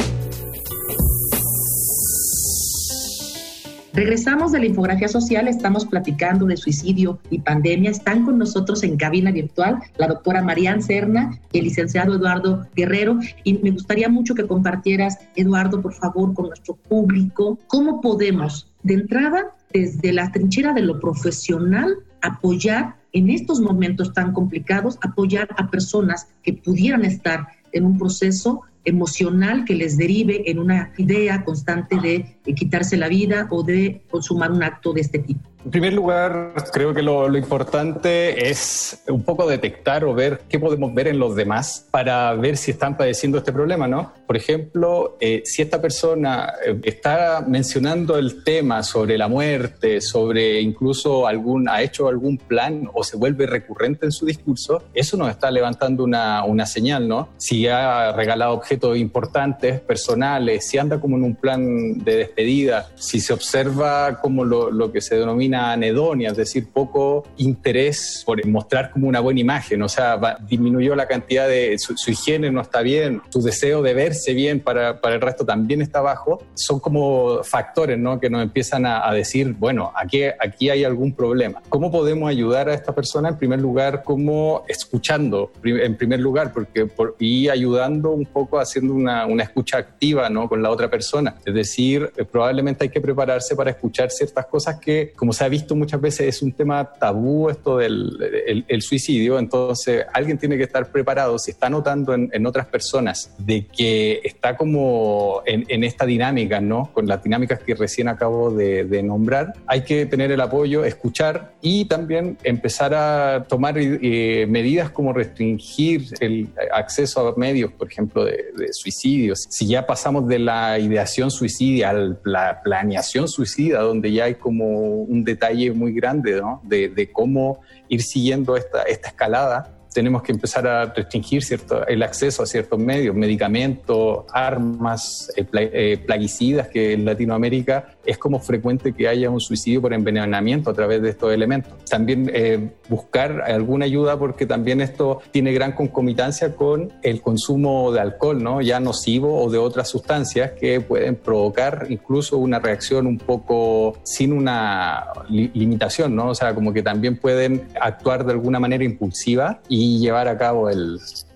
Regresamos 3.92 4.50
de 4.50 4.60
la 4.60 4.64
infografía 4.64 5.08
social, 5.08 5.46
estamos 5.46 5.84
platicando 5.84 6.46
de 6.46 6.56
suicidio 6.56 7.18
y 7.28 7.40
pandemia. 7.40 7.90
Están 7.90 8.24
con 8.24 8.38
nosotros 8.38 8.82
en 8.82 8.96
cabina 8.96 9.30
virtual 9.30 9.78
la 9.98 10.06
doctora 10.06 10.40
Marian 10.40 10.82
Serna 10.82 11.38
y 11.52 11.58
el 11.58 11.64
licenciado 11.64 12.14
Eduardo 12.14 12.66
Guerrero. 12.74 13.18
Y 13.44 13.58
me 13.58 13.72
gustaría 13.72 14.08
mucho 14.08 14.34
que 14.34 14.46
compartieras, 14.46 15.18
Eduardo, 15.36 15.82
por 15.82 15.92
favor, 15.92 16.32
con 16.32 16.46
nuestro 16.46 16.76
público, 16.76 17.58
cómo 17.66 18.00
podemos, 18.00 18.72
de 18.82 18.94
entrada, 18.94 19.54
desde 19.70 20.14
la 20.14 20.32
trinchera 20.32 20.72
de 20.72 20.80
lo 20.80 20.98
profesional, 20.98 21.98
apoyar 22.22 23.01
en 23.12 23.30
estos 23.30 23.60
momentos 23.60 24.12
tan 24.12 24.32
complicados, 24.32 24.98
apoyar 25.02 25.48
a 25.56 25.70
personas 25.70 26.28
que 26.42 26.54
pudieran 26.54 27.04
estar 27.04 27.46
en 27.72 27.84
un 27.84 27.98
proceso 27.98 28.62
emocional 28.84 29.64
que 29.64 29.74
les 29.74 29.96
derive 29.96 30.50
en 30.50 30.58
una 30.58 30.92
idea 30.96 31.44
constante 31.44 31.96
de, 32.00 32.36
quitarse 32.54 32.96
la 32.96 33.08
vida 33.08 33.46
o 33.50 33.62
de 33.62 34.02
consumar 34.10 34.50
un 34.50 34.62
acto 34.62 34.92
de 34.92 35.02
este 35.02 35.18
tipo. 35.18 35.51
En 35.64 35.70
primer 35.70 35.92
lugar, 35.92 36.54
creo 36.72 36.92
que 36.92 37.02
lo, 37.02 37.36
importante 37.36 38.50
es 38.50 39.04
un 39.08 39.22
poco 39.22 39.48
detectar 39.48 40.04
o 40.04 40.12
ver 40.12 40.42
qué 40.48 40.58
podemos 40.58 40.92
ver 40.92 41.06
en 41.06 41.20
los 41.20 41.36
demás 41.36 41.86
para 41.90 42.34
ver 42.34 42.56
si 42.56 42.72
están 42.72 42.96
padeciendo 42.96 43.38
este 43.38 43.52
problema, 43.52 43.86
¿no? 43.86 44.12
Por 44.26 44.36
ejemplo, 44.36 45.16
eh, 45.20 45.42
si 45.44 45.62
esta 45.62 45.80
persona 45.80 46.52
eh, 46.66 46.80
está 46.82 47.44
mencionando 47.46 48.18
el 48.18 48.42
tema 48.42 48.82
sobre 48.82 49.16
la 49.16 49.28
muerte, 49.28 50.00
sobre 50.00 50.60
incluso 50.60 51.28
algún, 51.28 51.68
ha 51.68 51.80
hecho 51.82 52.08
algún 52.08 52.38
plan 52.38 52.88
o 52.92 53.04
se 53.04 53.16
vuelve 53.16 53.46
recurrente 53.46 54.04
en 54.06 54.12
su 54.12 54.26
discurso, 54.26 54.82
eso 54.92 55.16
nos 55.16 55.30
está 55.30 55.50
levantando 55.50 56.02
una, 56.02 56.44
una 56.44 56.66
señal, 56.66 57.06
¿no? 57.06 57.28
Si 57.36 57.68
ha 57.68 58.12
regalado 58.12 58.52
objetos 58.54 58.98
importantes, 58.98 59.80
personales, 59.80 60.66
si 60.66 60.78
anda 60.78 61.00
como 61.00 61.16
en 61.16 61.22
un 61.22 61.36
plan 61.36 61.98
de 61.98 62.16
despedida, 62.16 62.90
si 62.96 63.20
se 63.20 63.32
observa 63.32 64.20
como 64.20 64.44
lo, 64.44 64.70
lo 64.70 64.90
que 64.90 65.00
se 65.00 65.16
denomina 65.16 65.51
anedonia, 65.54 66.30
es 66.30 66.36
decir, 66.36 66.68
poco 66.72 67.24
interés 67.36 68.22
por 68.24 68.44
mostrar 68.46 68.90
como 68.90 69.08
una 69.08 69.20
buena 69.20 69.40
imagen, 69.40 69.82
o 69.82 69.88
sea, 69.88 70.18
disminuyó 70.48 70.94
la 70.94 71.06
cantidad 71.06 71.48
de 71.48 71.76
su, 71.78 71.94
higiene 72.10 72.50
no 72.50 72.60
está 72.60 72.82
bien, 72.82 73.22
su 73.30 73.42
deseo 73.42 73.82
de 73.82 73.94
verse 73.94 74.34
bien 74.34 74.60
para, 74.60 75.00
para, 75.00 75.14
el 75.14 75.20
resto 75.20 75.44
también 75.44 75.82
está 75.82 76.00
bajo, 76.00 76.42
son 76.54 76.80
como 76.80 77.42
factores 77.42 77.98
¿no? 77.98 78.20
que 78.20 78.30
nos 78.30 78.42
empiezan 78.42 78.86
a, 78.86 79.12
decir, 79.12 79.54
bueno, 79.58 79.92
aquí, 79.94 80.22
aquí 80.40 80.70
hay 80.70 80.84
algún 80.84 81.12
problema. 81.12 81.62
¿Cómo 81.68 81.90
podemos 81.90 82.30
ayudar 82.30 82.68
a 82.68 82.74
esta 82.74 82.94
persona? 82.94 83.28
En 83.28 83.36
primer 83.36 83.60
lugar, 83.60 84.02
como 84.02 84.64
escuchando, 84.68 85.52
en 85.64 85.96
primer 85.96 86.20
lugar, 86.20 86.52
porque 86.52 86.88
y 87.18 87.48
ayudando 87.48 88.10
un 88.10 88.26
poco 88.26 88.58
haciendo 88.58 88.94
una, 88.94 89.26
una 89.26 89.42
escucha 89.42 89.78
activa 89.78 90.28
¿no? 90.28 90.48
con 90.48 90.62
la 90.62 90.70
otra 90.70 90.88
persona. 90.90 91.36
Es 91.44 91.54
decir, 91.54 92.12
eh, 92.16 92.24
probablemente 92.24 92.84
hay 92.84 92.90
que 92.90 93.00
prepararse 93.00 93.56
para 93.56 93.70
escuchar 93.70 94.10
ciertas 94.10 94.46
cosas 94.46 94.78
que, 94.78 95.12
como 95.16 95.32
se 95.42 95.46
ha 95.46 95.48
visto 95.48 95.74
muchas 95.74 96.00
veces, 96.00 96.36
es 96.36 96.42
un 96.42 96.52
tema 96.52 96.84
tabú 96.84 97.50
esto 97.50 97.78
del 97.78 98.64
el, 98.68 98.80
suicidio, 98.80 99.40
entonces 99.40 100.06
alguien 100.14 100.38
tiene 100.38 100.56
que 100.56 100.62
estar 100.62 100.92
preparado, 100.92 101.36
si 101.36 101.50
está 101.50 101.68
notando 101.68 102.14
en, 102.14 102.46
otras 102.46 102.66
personas 102.66 103.34
de 103.38 103.66
que 103.66 104.20
está 104.22 104.56
como 104.56 105.42
en, 105.44 105.82
esta 105.82 106.06
dinámica, 106.06 106.60
¿no? 106.60 106.92
Con 106.92 107.08
las 107.08 107.24
dinámicas 107.24 107.58
que 107.58 107.74
recién 107.74 108.06
acabo 108.06 108.52
de, 108.52 109.02
nombrar, 109.02 109.54
hay 109.66 109.80
que 109.80 110.06
tener 110.06 110.30
el 110.30 110.40
apoyo, 110.40 110.84
escuchar 110.84 111.54
y 111.60 111.86
también 111.86 112.38
empezar 112.44 112.94
a 112.94 113.44
tomar 113.48 113.74
eh, 113.78 114.46
medidas 114.48 114.90
como 114.90 115.12
restringir 115.12 116.04
el 116.20 116.50
acceso 116.72 117.26
a 117.26 117.34
medios, 117.36 117.72
por 117.72 117.90
ejemplo, 117.90 118.24
de, 118.24 118.44
de 118.56 118.72
suicidios. 118.72 119.44
Si 119.48 119.66
ya 119.66 119.86
pasamos 119.88 120.28
de 120.28 120.38
la 120.38 120.78
ideación 120.78 121.32
suicidia 121.32 121.90
a 121.90 121.94
la 122.24 122.60
planeación 122.62 123.26
suicida, 123.26 123.80
donde 123.80 124.12
ya 124.12 124.24
hay 124.24 124.36
como 124.36 125.02
un 125.02 125.24
detalle 125.32 125.72
muy 125.72 125.92
grande 125.92 126.40
¿no? 126.40 126.60
de, 126.64 127.10
cómo 127.12 127.60
ir 127.88 128.02
siguiendo 128.02 128.56
esta, 128.56 128.82
esta 128.82 129.08
escalada 129.08 129.81
tenemos 129.92 130.22
que 130.22 130.32
empezar 130.32 130.66
a 130.66 130.86
restringir 130.86 131.42
cierto, 131.42 131.86
el 131.86 132.02
acceso 132.02 132.42
a 132.42 132.46
ciertos 132.46 132.78
medios, 132.78 133.14
medicamentos, 133.14 134.24
armas, 134.32 135.32
eh, 135.36 135.46
eh, 135.52 136.02
plaguicidas, 136.04 136.68
que 136.68 136.92
en 136.92 137.04
Latinoamérica 137.04 137.94
es 138.04 138.18
como 138.18 138.40
frecuente 138.40 138.92
que 138.92 139.08
haya 139.08 139.30
un 139.30 139.40
suicidio 139.40 139.80
por 139.82 139.92
envenenamiento 139.92 140.70
a 140.70 140.74
través 140.74 141.02
de 141.02 141.10
estos 141.10 141.32
elementos. 141.32 141.72
También 141.88 142.30
eh, 142.32 142.70
buscar 142.88 143.42
alguna 143.42 143.84
ayuda 143.84 144.18
porque 144.18 144.46
también 144.46 144.80
esto 144.80 145.20
tiene 145.30 145.52
gran 145.52 145.72
concomitancia 145.72 146.54
con 146.54 146.92
el 147.02 147.20
consumo 147.20 147.92
de 147.92 148.00
alcohol, 148.00 148.42
¿no? 148.42 148.60
ya 148.60 148.80
nocivo 148.80 149.42
o 149.42 149.50
de 149.50 149.58
otras 149.58 149.88
sustancias 149.88 150.52
que 150.52 150.80
pueden 150.80 151.16
provocar 151.16 151.86
incluso 151.90 152.38
una 152.38 152.58
reacción 152.58 153.06
un 153.06 153.18
poco 153.18 153.98
sin 154.02 154.32
una 154.32 155.04
limitación, 155.28 156.16
¿no? 156.16 156.28
o 156.28 156.34
sea, 156.34 156.54
como 156.54 156.72
que 156.72 156.82
también 156.82 157.16
pueden 157.16 157.68
actuar 157.80 158.24
de 158.24 158.32
alguna 158.32 158.58
manera 158.58 158.84
impulsiva 158.84 159.60
y 159.68 159.81
y 159.82 159.98
llevar 159.98 160.28
a 160.28 160.38
cabo 160.38 160.68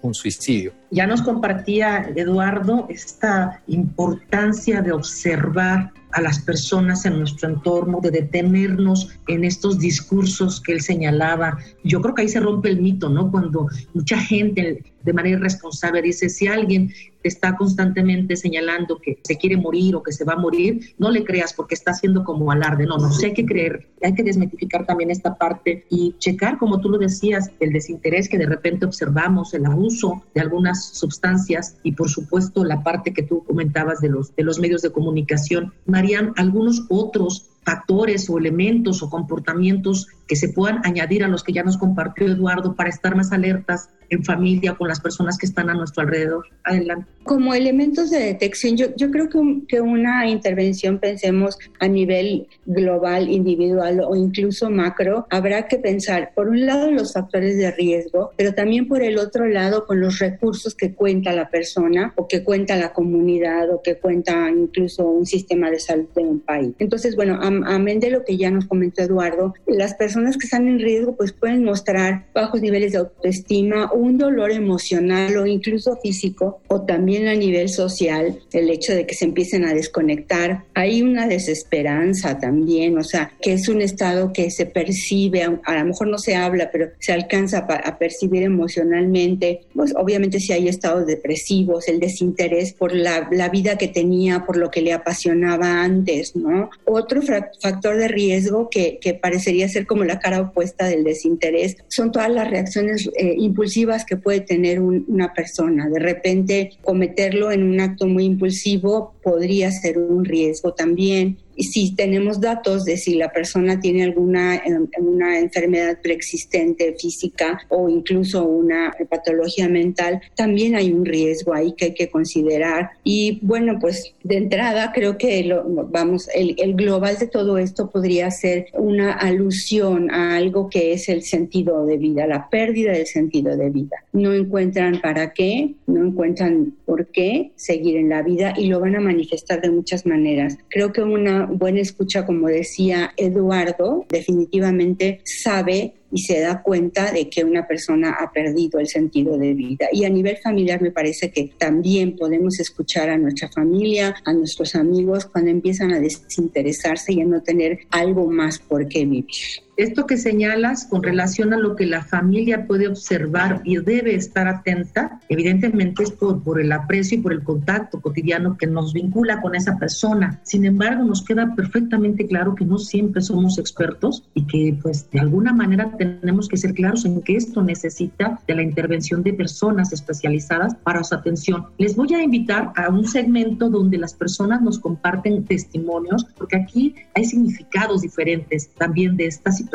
un 0.02 0.14
suicidio. 0.14 0.72
Ya 0.92 1.06
nos 1.06 1.20
compartía 1.22 2.08
Eduardo 2.14 2.86
esta 2.88 3.60
importancia 3.66 4.80
de 4.82 4.92
observar 4.92 5.92
a 6.12 6.20
las 6.20 6.38
personas 6.38 7.04
en 7.04 7.18
nuestro 7.18 7.48
entorno, 7.48 7.98
de 8.00 8.10
detenernos 8.10 9.10
en 9.26 9.44
estos 9.44 9.80
discursos 9.80 10.60
que 10.60 10.72
él 10.72 10.80
señalaba. 10.80 11.58
Yo 11.82 12.00
creo 12.00 12.14
que 12.14 12.22
ahí 12.22 12.28
se 12.28 12.40
rompe 12.40 12.68
el 12.68 12.80
mito, 12.80 13.08
¿no? 13.08 13.30
Cuando 13.32 13.66
mucha 13.94 14.16
gente 14.16 14.84
de 15.06 15.12
manera 15.12 15.38
irresponsable 15.38 16.02
dice, 16.02 16.28
si 16.28 16.48
alguien 16.48 16.92
está 17.22 17.56
constantemente 17.56 18.36
señalando 18.36 18.98
que 18.98 19.18
se 19.22 19.36
quiere 19.36 19.56
morir 19.56 19.96
o 19.96 20.02
que 20.02 20.12
se 20.12 20.24
va 20.24 20.34
a 20.34 20.38
morir, 20.38 20.94
no 20.98 21.10
le 21.10 21.24
creas 21.24 21.52
porque 21.52 21.74
está 21.74 21.92
haciendo 21.92 22.24
como 22.24 22.50
alarde. 22.52 22.86
No, 22.86 22.98
no, 22.98 23.10
sé 23.12 23.26
hay 23.26 23.34
que 23.34 23.46
creer, 23.46 23.88
hay 24.02 24.14
que 24.14 24.22
desmitificar 24.22 24.84
también 24.84 25.10
esta 25.10 25.36
parte 25.36 25.86
y 25.90 26.14
checar, 26.18 26.58
como 26.58 26.80
tú 26.80 26.90
lo 26.90 26.98
decías, 26.98 27.50
el 27.60 27.72
desinterés 27.72 28.28
que 28.28 28.38
de 28.38 28.46
repente 28.46 28.86
observamos, 28.86 29.54
el 29.54 29.66
abuso 29.66 30.22
de 30.34 30.40
algunas 30.40 30.86
sustancias 30.88 31.76
y 31.82 31.92
por 31.92 32.10
supuesto 32.10 32.64
la 32.64 32.82
parte 32.82 33.12
que 33.12 33.22
tú 33.22 33.44
comentabas 33.44 34.00
de 34.00 34.08
los, 34.08 34.34
de 34.34 34.44
los 34.44 34.58
medios 34.58 34.82
de 34.82 34.90
comunicación. 34.90 35.72
Marían, 35.86 36.32
algunos 36.36 36.84
otros 36.88 37.48
factores 37.66 38.30
o 38.30 38.38
elementos 38.38 39.02
o 39.02 39.10
comportamientos 39.10 40.06
que 40.28 40.36
se 40.36 40.50
puedan 40.50 40.80
añadir 40.84 41.24
a 41.24 41.28
los 41.28 41.42
que 41.42 41.52
ya 41.52 41.64
nos 41.64 41.76
compartió 41.76 42.26
Eduardo 42.26 42.76
para 42.76 42.90
estar 42.90 43.16
más 43.16 43.32
alertas 43.32 43.90
en 44.10 44.24
familia 44.24 44.74
con 44.74 44.88
las 44.88 45.00
personas 45.00 45.38
que 45.38 45.46
están 45.46 45.70
a 45.70 45.74
nuestro 45.74 46.02
alrededor. 46.02 46.46
Adelante. 46.64 47.06
Como 47.24 47.54
elementos 47.54 48.10
de 48.10 48.18
detección, 48.20 48.76
yo, 48.76 48.86
yo 48.96 49.10
creo 49.10 49.28
que, 49.28 49.38
que 49.68 49.80
una 49.80 50.28
intervención, 50.28 50.98
pensemos 50.98 51.58
a 51.80 51.88
nivel 51.88 52.46
global, 52.66 53.28
individual 53.28 54.00
o 54.06 54.14
incluso 54.14 54.70
macro, 54.70 55.26
habrá 55.30 55.66
que 55.66 55.78
pensar, 55.78 56.32
por 56.34 56.48
un 56.48 56.66
lado, 56.66 56.90
los 56.90 57.12
factores 57.12 57.56
de 57.56 57.70
riesgo, 57.72 58.32
pero 58.36 58.54
también 58.54 58.86
por 58.88 59.02
el 59.02 59.18
otro 59.18 59.46
lado, 59.46 59.86
con 59.86 60.00
los 60.00 60.18
recursos 60.18 60.74
que 60.74 60.94
cuenta 60.94 61.32
la 61.32 61.50
persona 61.50 62.12
o 62.16 62.28
que 62.28 62.42
cuenta 62.42 62.76
la 62.76 62.92
comunidad 62.92 63.70
o 63.70 63.82
que 63.82 63.96
cuenta 63.96 64.50
incluso 64.50 65.08
un 65.08 65.26
sistema 65.26 65.70
de 65.70 65.80
salud 65.80 66.06
de 66.14 66.22
un 66.22 66.40
país. 66.40 66.74
Entonces, 66.78 67.16
bueno, 67.16 67.38
amén 67.40 68.00
de 68.00 68.10
lo 68.10 68.24
que 68.24 68.36
ya 68.36 68.50
nos 68.50 68.66
comentó 68.66 69.02
Eduardo, 69.02 69.54
las 69.66 69.94
personas 69.94 70.36
que 70.36 70.46
están 70.46 70.68
en 70.68 70.78
riesgo 70.78 71.16
pues 71.16 71.32
pueden 71.32 71.64
mostrar 71.64 72.26
bajos 72.34 72.60
niveles 72.60 72.92
de 72.92 72.98
autoestima, 72.98 73.90
un 73.96 74.18
dolor 74.18 74.50
emocional 74.50 75.36
o 75.36 75.46
incluso 75.46 75.96
físico 75.96 76.60
o 76.68 76.82
también 76.82 77.28
a 77.28 77.34
nivel 77.34 77.68
social, 77.68 78.38
el 78.52 78.70
hecho 78.70 78.94
de 78.94 79.06
que 79.06 79.14
se 79.14 79.24
empiecen 79.24 79.64
a 79.64 79.74
desconectar. 79.74 80.64
Hay 80.74 81.02
una 81.02 81.26
desesperanza 81.26 82.38
también, 82.38 82.98
o 82.98 83.04
sea, 83.04 83.32
que 83.40 83.52
es 83.52 83.68
un 83.68 83.82
estado 83.82 84.32
que 84.32 84.50
se 84.50 84.66
percibe, 84.66 85.42
a 85.42 85.78
lo 85.78 85.84
mejor 85.84 86.08
no 86.08 86.18
se 86.18 86.34
habla, 86.34 86.70
pero 86.70 86.90
se 86.98 87.12
alcanza 87.12 87.58
a 87.68 87.98
percibir 87.98 88.42
emocionalmente. 88.42 89.62
Pues 89.74 89.94
obviamente 89.96 90.40
si 90.40 90.52
hay 90.52 90.68
estados 90.68 91.06
depresivos, 91.06 91.88
el 91.88 92.00
desinterés 92.00 92.72
por 92.72 92.94
la, 92.94 93.28
la 93.30 93.48
vida 93.48 93.78
que 93.78 93.88
tenía, 93.88 94.44
por 94.44 94.56
lo 94.56 94.70
que 94.70 94.82
le 94.82 94.92
apasionaba 94.92 95.82
antes, 95.82 96.36
¿no? 96.36 96.70
Otro 96.84 97.22
factor 97.22 97.96
de 97.96 98.08
riesgo 98.08 98.68
que, 98.70 98.98
que 99.00 99.14
parecería 99.14 99.68
ser 99.68 99.86
como 99.86 100.04
la 100.04 100.18
cara 100.18 100.40
opuesta 100.40 100.86
del 100.86 101.04
desinterés 101.04 101.76
son 101.88 102.12
todas 102.12 102.30
las 102.30 102.50
reacciones 102.50 103.08
eh, 103.16 103.34
impulsivas 103.38 103.85
que 104.04 104.16
puede 104.16 104.40
tener 104.40 104.80
una 104.80 105.32
persona. 105.32 105.88
De 105.88 105.98
repente 105.98 106.70
cometerlo 106.82 107.50
en 107.52 107.62
un 107.62 107.80
acto 107.80 108.06
muy 108.06 108.24
impulsivo 108.24 109.14
podría 109.22 109.70
ser 109.70 109.98
un 109.98 110.24
riesgo 110.24 110.74
también 110.74 111.38
si 111.62 111.94
tenemos 111.94 112.40
datos 112.40 112.84
de 112.84 112.96
si 112.96 113.14
la 113.14 113.30
persona 113.30 113.80
tiene 113.80 114.04
alguna 114.04 114.56
em, 114.56 114.86
una 114.98 115.38
enfermedad 115.38 115.98
preexistente 116.02 116.94
física 116.98 117.60
o 117.68 117.88
incluso 117.88 118.44
una 118.44 118.92
patología 119.08 119.68
mental, 119.68 120.20
también 120.34 120.74
hay 120.74 120.92
un 120.92 121.04
riesgo 121.04 121.54
ahí 121.54 121.72
que 121.76 121.86
hay 121.86 121.94
que 121.94 122.08
considerar. 122.08 122.90
Y 123.04 123.38
bueno, 123.42 123.78
pues 123.80 124.14
de 124.22 124.36
entrada 124.36 124.92
creo 124.94 125.18
que 125.18 125.44
lo, 125.44 125.64
vamos, 125.64 126.28
el, 126.34 126.56
el 126.58 126.74
global 126.74 127.18
de 127.18 127.26
todo 127.26 127.58
esto 127.58 127.90
podría 127.90 128.30
ser 128.30 128.66
una 128.74 129.12
alusión 129.12 130.10
a 130.10 130.36
algo 130.36 130.68
que 130.68 130.92
es 130.92 131.08
el 131.08 131.22
sentido 131.22 131.86
de 131.86 131.96
vida, 131.96 132.26
la 132.26 132.48
pérdida 132.48 132.92
del 132.92 133.06
sentido 133.06 133.56
de 133.56 133.70
vida. 133.70 133.96
No 134.12 134.34
encuentran 134.34 135.00
para 135.00 135.32
qué, 135.32 135.74
no 135.86 136.04
encuentran 136.06 136.74
por 136.84 137.06
qué 137.06 137.52
seguir 137.56 137.96
en 137.96 138.08
la 138.08 138.22
vida 138.22 138.54
y 138.56 138.66
lo 138.66 138.80
van 138.80 138.96
a 138.96 139.00
manifestar 139.00 139.60
de 139.60 139.70
muchas 139.70 140.06
maneras. 140.06 140.58
Creo 140.68 140.92
que 140.92 141.02
una 141.02 141.45
buena 141.46 141.80
escucha, 141.80 142.26
como 142.26 142.48
decía 142.48 143.12
Eduardo, 143.16 144.04
definitivamente 144.08 145.20
sabe 145.24 145.94
y 146.12 146.18
se 146.18 146.40
da 146.40 146.62
cuenta 146.62 147.12
de 147.12 147.28
que 147.28 147.44
una 147.44 147.66
persona 147.66 148.16
ha 148.18 148.30
perdido 148.32 148.78
el 148.78 148.86
sentido 148.86 149.36
de 149.36 149.54
vida. 149.54 149.88
Y 149.92 150.04
a 150.04 150.10
nivel 150.10 150.36
familiar 150.38 150.80
me 150.80 150.90
parece 150.90 151.30
que 151.30 151.52
también 151.58 152.16
podemos 152.16 152.60
escuchar 152.60 153.10
a 153.10 153.18
nuestra 153.18 153.48
familia, 153.48 154.14
a 154.24 154.32
nuestros 154.32 154.74
amigos, 154.74 155.26
cuando 155.26 155.50
empiezan 155.50 155.92
a 155.92 156.00
desinteresarse 156.00 157.12
y 157.12 157.20
a 157.20 157.24
no 157.24 157.42
tener 157.42 157.80
algo 157.90 158.30
más 158.30 158.58
por 158.58 158.88
qué 158.88 159.04
vivir. 159.04 159.65
Esto 159.76 160.06
que 160.06 160.16
señalas 160.16 160.86
con 160.86 161.02
relación 161.02 161.52
a 161.52 161.58
lo 161.58 161.76
que 161.76 161.84
la 161.84 162.02
familia 162.02 162.66
puede 162.66 162.88
observar 162.88 163.60
y 163.62 163.76
debe 163.76 164.14
estar 164.14 164.48
atenta, 164.48 165.20
evidentemente 165.28 166.02
es 166.02 166.12
por, 166.12 166.58
el 166.58 166.72
aprecio 166.72 167.18
y 167.18 167.20
por 167.20 167.34
el 167.34 167.44
contacto 167.44 168.00
cotidiano 168.00 168.56
que 168.56 168.66
nos 168.66 168.94
vincula 168.94 169.42
con 169.42 169.54
esa 169.54 169.76
persona. 169.76 170.40
Sin 170.44 170.64
embargo, 170.64 171.04
nos 171.04 171.22
queda 171.22 171.54
perfectamente 171.54 172.26
claro 172.26 172.54
que 172.54 172.64
no 172.64 172.78
siempre 172.78 173.20
somos 173.20 173.58
expertos 173.58 174.24
y 174.32 174.46
que 174.46 174.78
pues 174.80 175.10
de 175.10 175.20
alguna 175.20 175.52
manera 175.52 175.94
tenemos 175.98 176.48
que 176.48 176.56
ser 176.56 176.72
claros 176.72 177.04
en 177.04 177.20
que 177.20 177.36
esto 177.36 177.62
necesita 177.62 178.40
de 178.48 178.54
la 178.54 178.62
intervención 178.62 179.22
de 179.22 179.34
personas 179.34 179.92
especializadas 179.92 180.74
para 180.74 181.04
su 181.04 181.14
atención. 181.14 181.66
Les 181.76 181.94
voy 181.96 182.14
a 182.14 182.22
invitar 182.22 182.72
a 182.76 182.88
un 182.88 183.06
segmento 183.06 183.68
donde 183.68 183.98
las 183.98 184.14
personas 184.14 184.62
nos 184.62 184.78
comparten 184.78 185.44
testimonios, 185.44 186.24
porque 186.38 186.56
aquí 186.56 186.94
hay 187.14 187.26
significados 187.26 188.00
diferentes 188.00 188.70
también 188.70 189.18
de 189.18 189.26
esta 189.26 189.52
situación 189.52 189.65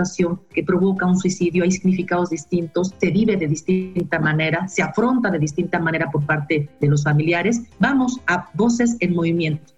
que 0.53 0.63
provoca 0.63 1.05
un 1.05 1.17
suicidio, 1.17 1.63
hay 1.63 1.71
significados 1.71 2.29
distintos, 2.29 2.93
se 2.97 3.11
vive 3.11 3.37
de 3.37 3.47
distinta 3.47 4.19
manera, 4.19 4.67
se 4.67 4.81
afronta 4.81 5.29
de 5.29 5.39
distinta 5.39 5.79
manera 5.79 6.09
por 6.11 6.25
parte 6.25 6.69
de 6.79 6.87
los 6.87 7.03
familiares. 7.03 7.61
Vamos 7.79 8.19
a 8.27 8.49
Voces 8.53 8.97
en 8.99 9.15
Movimiento. 9.15 9.73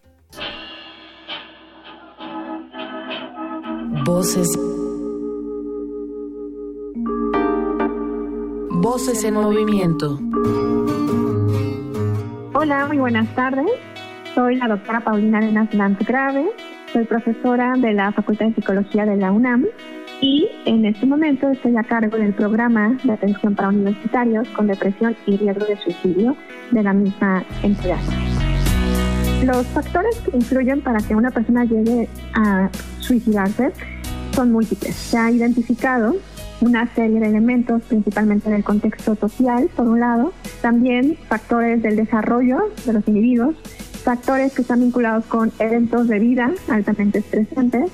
Voces 4.06 4.49
Voces 8.84 9.23
en 9.23 9.36
Movimiento. 9.36 10.19
Hola, 12.54 12.86
muy 12.88 12.97
buenas 12.97 13.34
tardes. 13.34 13.65
Soy 14.36 14.58
la 14.58 14.67
doctora 14.67 14.99
Paulina 14.99 15.38
Arenas 15.38 15.73
Landgrave. 15.73 16.52
Soy 16.91 17.06
profesora 17.06 17.76
de 17.78 17.93
la 17.93 18.12
Facultad 18.12 18.47
de 18.47 18.56
Psicología 18.56 19.06
de 19.06 19.15
la 19.15 19.32
UNAM 19.32 19.65
y 20.24 20.48
en 20.64 20.86
este 20.86 21.06
momento 21.06 21.50
estoy 21.50 21.76
a 21.76 21.84
cargo 21.84 22.18
del 22.18 22.34
programa 22.34 22.98
de 23.04 23.12
atención 23.12 23.56
para 23.56 23.68
universitarios 23.68 24.48
con 24.50 24.68
depresión 24.68 25.18
y 25.26 25.36
riesgo 25.36 25.66
de 25.66 25.76
suicidio 25.76 26.38
de 26.72 26.82
la 26.82 26.94
misma 26.94 27.44
entidad. 27.62 28.00
Los 29.44 29.68
factores 29.68 30.18
que 30.22 30.38
influyen 30.38 30.80
para 30.80 31.00
que 31.00 31.14
una 31.14 31.30
persona 31.30 31.66
llegue 31.66 32.08
a 32.36 32.70
suicidarse 33.02 33.74
son 34.32 34.54
múltiples. 34.54 34.96
Se 34.96 35.18
ha 35.18 35.30
identificado 35.30 36.16
una 36.62 36.88
serie 36.96 37.20
de 37.20 37.28
elementos, 37.28 37.82
principalmente 37.90 38.48
en 38.48 38.56
el 38.56 38.64
contexto 38.64 39.16
social, 39.16 39.70
por 39.76 39.90
un 39.90 40.00
lado, 40.00 40.32
también 40.62 41.18
factores 41.28 41.84
del 41.84 41.98
desarrollo 41.98 42.72
de 42.86 42.94
los 42.94 43.06
individuos, 43.10 43.58
factores 44.06 44.54
que 44.54 44.62
están 44.62 44.80
vinculados 44.80 45.26
con 45.26 45.52
eventos 45.60 46.08
de 46.08 46.20
vida 46.20 46.50
altamente 46.70 47.20
estresantes, 47.20 47.92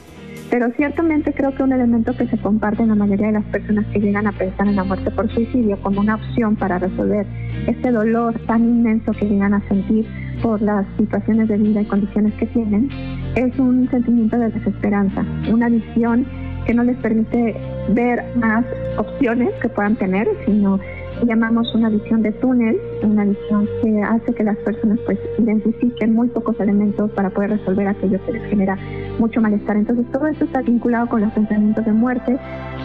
pero 0.49 0.71
ciertamente 0.75 1.33
creo 1.33 1.53
que 1.53 1.63
un 1.63 1.71
elemento 1.71 2.15
que 2.15 2.27
se 2.27 2.37
comparte 2.37 2.81
en 2.81 2.89
la 2.89 2.95
mayoría 2.95 3.27
de 3.27 3.33
las 3.33 3.45
personas 3.45 3.85
que 3.87 3.99
llegan 3.99 4.27
a 4.27 4.31
pensar 4.31 4.67
en 4.67 4.75
la 4.75 4.83
muerte 4.83 5.11
por 5.11 5.31
suicidio 5.31 5.79
como 5.81 6.01
una 6.01 6.15
opción 6.15 6.55
para 6.55 6.79
resolver 6.79 7.25
este 7.67 7.91
dolor 7.91 8.39
tan 8.47 8.63
inmenso 8.63 9.11
que 9.11 9.27
llegan 9.27 9.53
a 9.53 9.67
sentir 9.67 10.07
por 10.41 10.61
las 10.61 10.85
situaciones 10.97 11.47
de 11.49 11.57
vida 11.57 11.81
y 11.81 11.85
condiciones 11.85 12.33
que 12.35 12.47
tienen, 12.47 12.89
es 13.35 13.57
un 13.59 13.89
sentimiento 13.89 14.37
de 14.37 14.49
desesperanza, 14.49 15.25
una 15.51 15.69
visión 15.69 16.25
que 16.65 16.73
no 16.73 16.83
les 16.83 16.97
permite 16.97 17.55
ver 17.89 18.23
más 18.35 18.65
opciones 18.97 19.51
que 19.61 19.69
puedan 19.69 19.95
tener, 19.95 20.27
sino 20.45 20.79
llamamos 21.25 21.73
una 21.75 21.89
visión 21.89 22.21
de 22.21 22.31
túnel, 22.33 22.77
una 23.03 23.25
visión 23.25 23.67
que 23.81 24.01
hace 24.01 24.33
que 24.33 24.43
las 24.43 24.57
personas 24.57 24.99
pues 25.05 25.19
identifiquen 25.37 26.13
muy 26.13 26.27
pocos 26.29 26.59
elementos 26.59 27.11
para 27.11 27.29
poder 27.29 27.51
resolver 27.51 27.87
aquello 27.87 28.23
que 28.25 28.31
les 28.33 28.43
genera 28.49 28.77
mucho 29.19 29.41
malestar. 29.41 29.77
Entonces 29.77 30.05
todo 30.11 30.27
esto 30.27 30.45
está 30.45 30.61
vinculado 30.61 31.07
con 31.07 31.21
los 31.21 31.31
pensamientos 31.33 31.85
de 31.85 31.91
muerte 31.91 32.37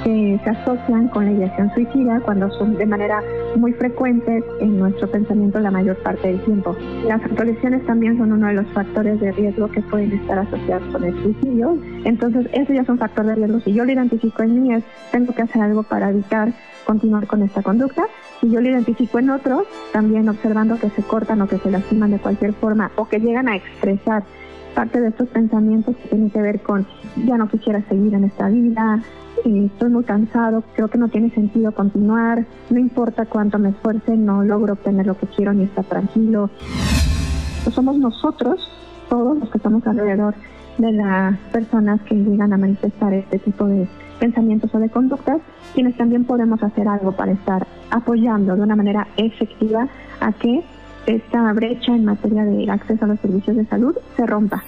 que 0.03 0.41
se 0.43 0.51
asocian 0.51 1.09
con 1.09 1.25
la 1.25 1.33
ideación 1.33 1.73
suicida 1.75 2.21
cuando 2.21 2.51
son 2.59 2.77
de 2.77 2.87
manera 2.87 3.23
muy 3.57 3.73
frecuente 3.73 4.43
en 4.61 4.79
nuestro 4.79 5.11
pensamiento 5.11 5.61
la 5.61 5.71
mayor 5.71 5.97
parte 6.03 6.29
del 6.29 6.41
tiempo. 6.45 6.77
Las 7.07 7.23
autolesiones 7.25 7.87
también 7.87 8.19
son 8.19 8.33
uno 8.33 8.49
de 8.49 8.55
los 8.55 8.67
factores 8.73 9.21
de 9.21 9.33
riesgo 9.33 9.69
que 9.69 9.81
pueden 9.83 10.13
estar 10.13 10.39
asociados 10.39 10.93
con 10.93 11.05
el 11.05 11.15
suicidio. 11.23 11.79
Entonces 12.05 12.49
ese 12.53 12.75
ya 12.75 12.83
es 12.83 12.89
un 12.89 12.99
factor 12.99 13.25
de 13.27 13.37
riesgo. 13.37 13.61
Si 13.61 13.73
yo 13.73 13.85
lo 13.85 13.93
identifico 13.93 14.43
en 14.43 14.63
mí 14.63 14.75
es 14.75 14.85
tengo 15.13 15.35
que 15.35 15.43
hacer 15.43 15.63
algo 15.63 15.83
para 15.85 16.11
evitar 16.11 16.53
continuar 16.85 17.27
con 17.27 17.43
esta 17.43 17.63
conducta. 17.63 18.05
Si 18.41 18.51
yo 18.51 18.61
lo 18.61 18.69
identifico 18.69 19.19
en 19.19 19.31
otros, 19.31 19.67
también 19.93 20.29
observando 20.29 20.79
que 20.79 20.91
se 20.91 21.03
cortan 21.03 21.41
o 21.41 21.49
que 21.49 21.59
se 21.59 21.71
lastiman 21.71 22.11
de 22.11 22.19
cualquier 22.19 22.53
forma 22.53 22.91
o 22.97 23.07
que 23.07 23.21
llegan 23.21 23.49
a 23.49 23.57
expresar 23.57 24.25
parte 24.75 25.01
de 25.01 25.09
estos 25.09 25.29
pensamientos 25.29 25.97
que 25.97 26.09
tienen 26.09 26.31
que 26.31 26.43
ver 26.43 26.61
con 26.61 26.87
ya 27.25 27.37
no 27.39 27.49
quisiera 27.49 27.81
seguir 27.89 28.15
en 28.15 28.25
esta 28.25 28.49
vida, 28.49 29.01
eh, 29.45 29.71
estoy 29.73 29.91
muy 29.91 30.05
cansado, 30.05 30.63
creo 30.75 30.89
que 30.89 30.99
no 30.99 31.09
tiene 31.09 31.31
sentido 31.31 31.73
continuar, 31.73 32.45
no 32.71 32.79
importa 32.79 33.27
cuánto 33.27 33.59
me 33.59 33.71
esfuerce, 33.71 34.17
no 34.17 34.43
logro 34.43 34.75
obtener 34.75 35.07
lo 35.07 35.17
que 35.17 35.27
quiero 35.27 35.53
ni 35.53 35.65
estar 35.65 35.85
tranquilo. 35.85 36.51
Pues 37.63 37.75
somos 37.75 37.97
nosotros, 37.97 38.69
todos 39.09 39.39
los 39.39 39.49
que 39.51 39.59
estamos 39.59 39.87
alrededor 39.87 40.35
de 40.79 40.93
las 40.93 41.39
personas 41.53 42.01
que 42.03 42.15
llegan 42.15 42.53
a 42.53 42.59
manifestar 42.59 43.15
este 43.15 43.39
tipo 43.39 43.67
de 43.67 43.87
pensamientos 44.19 44.75
o 44.75 44.79
de 44.79 44.89
conductas, 44.89 45.41
quienes 45.73 45.97
también 45.97 46.25
podemos 46.25 46.63
hacer 46.63 46.89
algo 46.89 47.13
para 47.13 47.33
estar 47.33 47.67
apoyando 47.91 48.57
de 48.57 48.63
una 48.63 48.77
manera 48.77 49.07
efectiva 49.17 49.89
a 50.21 50.33
que 50.33 50.65
esta 51.07 51.53
brecha 51.53 51.95
en 51.95 52.05
materia 52.05 52.45
de 52.45 52.71
acceso 52.71 53.05
a 53.05 53.09
los 53.09 53.21
servicios 53.21 53.57
de 53.57 53.67
salud 53.67 53.97
se 54.17 54.27
rompa. 54.27 54.63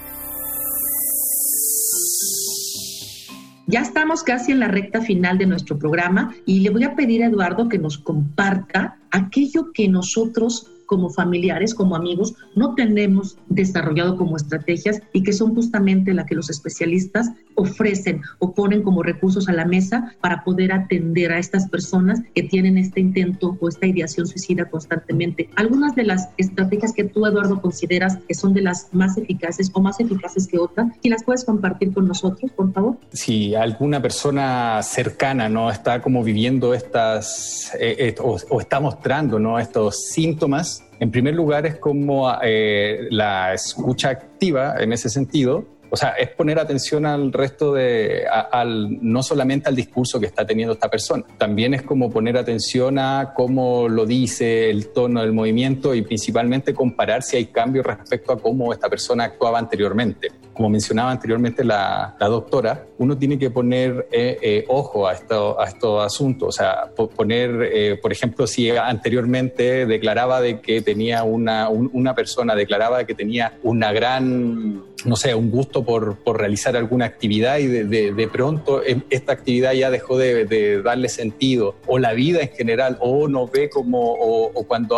Ya 3.69 3.81
estamos 3.81 4.23
casi 4.23 4.53
en 4.53 4.61
la 4.61 4.69
recta 4.69 5.01
final 5.01 5.37
de 5.37 5.45
nuestro 5.45 5.77
programa 5.77 6.33
y 6.45 6.61
le 6.61 6.69
voy 6.69 6.85
a 6.85 6.95
pedir 6.95 7.21
a 7.21 7.27
Eduardo 7.27 7.67
que 7.67 7.77
nos 7.77 7.97
comparta 7.97 8.97
aquello 9.11 9.71
que 9.73 9.87
nosotros 9.87 10.67
como 10.87 11.09
familiares, 11.09 11.75
como 11.75 11.95
amigos, 11.95 12.33
no 12.55 12.73
tenemos 12.73 13.37
desarrollado 13.49 14.17
como 14.17 14.37
estrategias 14.37 15.01
y 15.13 15.21
que 15.21 15.33
son 15.33 15.53
justamente 15.53 16.13
las 16.13 16.25
que 16.25 16.33
los 16.33 16.49
especialistas 16.49 17.29
ofrecen 17.55 18.21
o 18.39 18.53
ponen 18.53 18.81
como 18.81 19.03
recursos 19.03 19.47
a 19.49 19.53
la 19.53 19.65
mesa 19.65 20.15
para 20.21 20.43
poder 20.43 20.71
atender 20.71 21.31
a 21.31 21.37
estas 21.37 21.69
personas 21.69 22.21
que 22.33 22.43
tienen 22.43 22.77
este 22.77 23.01
intento 23.01 23.57
o 23.59 23.67
esta 23.67 23.85
ideación 23.85 24.25
suicida 24.25 24.69
constantemente. 24.69 25.49
Algunas 25.55 25.93
de 25.95 26.03
las 26.03 26.29
estrategias 26.37 26.93
que 26.93 27.03
tú, 27.03 27.25
Eduardo, 27.25 27.61
consideras 27.61 28.17
que 28.27 28.33
son 28.33 28.53
de 28.53 28.61
las 28.61 28.87
más 28.93 29.17
eficaces 29.17 29.69
o 29.73 29.81
más 29.81 29.99
eficaces 29.99 30.47
que 30.47 30.57
otras, 30.57 30.87
si 31.03 31.09
las 31.09 31.23
puedes 31.23 31.43
compartir 31.43 31.93
con 31.93 32.07
nosotros, 32.07 32.49
por 32.51 32.71
favor. 32.71 32.97
Si 33.11 33.53
alguna 33.55 34.01
persona 34.01 34.81
cercana 34.83 35.49
no 35.49 35.69
está 35.69 36.01
como 36.01 36.23
viviendo 36.23 36.73
estas 36.73 37.73
eh, 37.79 37.95
eh, 37.99 38.15
o, 38.19 38.37
o, 38.49 38.61
está 38.61 38.79
mostrando 38.97 39.37
no 39.37 39.59
estos 39.59 40.07
síntomas. 40.07 40.83
En 40.99 41.11
primer 41.11 41.35
lugar, 41.35 41.67
es 41.67 41.75
como 41.77 42.31
eh, 42.41 43.07
la 43.11 43.53
escucha 43.53 44.09
activa 44.09 44.75
en 44.79 44.91
ese 44.91 45.09
sentido, 45.09 45.65
o 45.89 45.95
sea, 45.97 46.09
es 46.11 46.29
poner 46.29 46.59
atención 46.59 47.05
al 47.05 47.31
resto 47.31 47.73
de, 47.73 48.25
al, 48.27 48.97
no 49.01 49.23
solamente 49.23 49.69
al 49.69 49.75
discurso 49.75 50.19
que 50.19 50.25
está 50.25 50.45
teniendo 50.45 50.73
esta 50.73 50.89
persona, 50.89 51.23
también 51.37 51.73
es 51.73 51.81
como 51.81 52.09
poner 52.09 52.37
atención 52.37 52.99
a 52.99 53.33
cómo 53.35 53.87
lo 53.87 54.05
dice, 54.05 54.69
el 54.69 54.89
tono 54.89 55.21
del 55.21 55.33
movimiento 55.33 55.95
y 55.95 56.01
principalmente 56.01 56.73
comparar 56.73 57.23
si 57.23 57.37
hay 57.37 57.45
cambios 57.47 57.85
respecto 57.85 58.33
a 58.33 58.39
cómo 58.39 58.73
esta 58.73 58.89
persona 58.89 59.25
actuaba 59.25 59.59
anteriormente 59.59 60.31
como 60.57 60.69
mencionaba 60.69 61.11
anteriormente 61.11 61.63
la, 61.63 62.15
doctora, 62.19 62.87
uno 62.97 63.15
tiene 63.15 63.37
que 63.37 63.51
poner 63.51 64.07
eh, 64.11 64.39
eh, 64.41 64.65
ojo 64.67 65.07
a, 65.07 65.13
esto, 65.13 65.61
a 65.61 65.65
estos 65.65 66.03
asuntos. 66.03 66.49
O 66.49 66.51
sea, 66.51 66.91
poner, 67.15 67.69
eh, 67.71 67.99
por 68.01 68.11
ejemplo, 68.11 68.47
si 68.47 68.71
anteriormente 68.71 69.85
declaraba 69.85 70.41
de 70.41 70.59
que 70.59 70.81
tenía 70.81 71.23
una, 71.23 71.69
una 71.69 72.15
persona, 72.15 72.55
declaraba 72.55 73.05
que 73.05 73.13
tenía 73.13 73.53
una 73.61 73.93
gran, 73.93 74.83
no 75.07 75.15
sé, 75.15 75.33
un 75.33 75.49
gusto 75.49 75.83
por, 75.83 76.17
por 76.17 76.37
realizar 76.37 76.75
alguna 76.75 77.05
actividad 77.05 77.59
y 77.59 77.67
de, 77.67 78.11
de, 78.11 78.27
pronto 78.27 78.83
em, 78.85 79.01
esta 79.09 79.31
actividad 79.31 79.71
ya 79.71 79.89
dejó 79.89 80.17
de, 80.17 80.81
darle 80.83 81.07
sentido, 81.07 81.75
o 81.87 81.97
la 81.97 82.13
vida 82.13 82.41
en 82.41 82.49
general, 82.49 82.97
o 82.99 83.27
no 83.27 83.47
ve 83.47 83.69
como, 83.69 84.13
o, 84.13 84.63
cuando, 84.67 84.97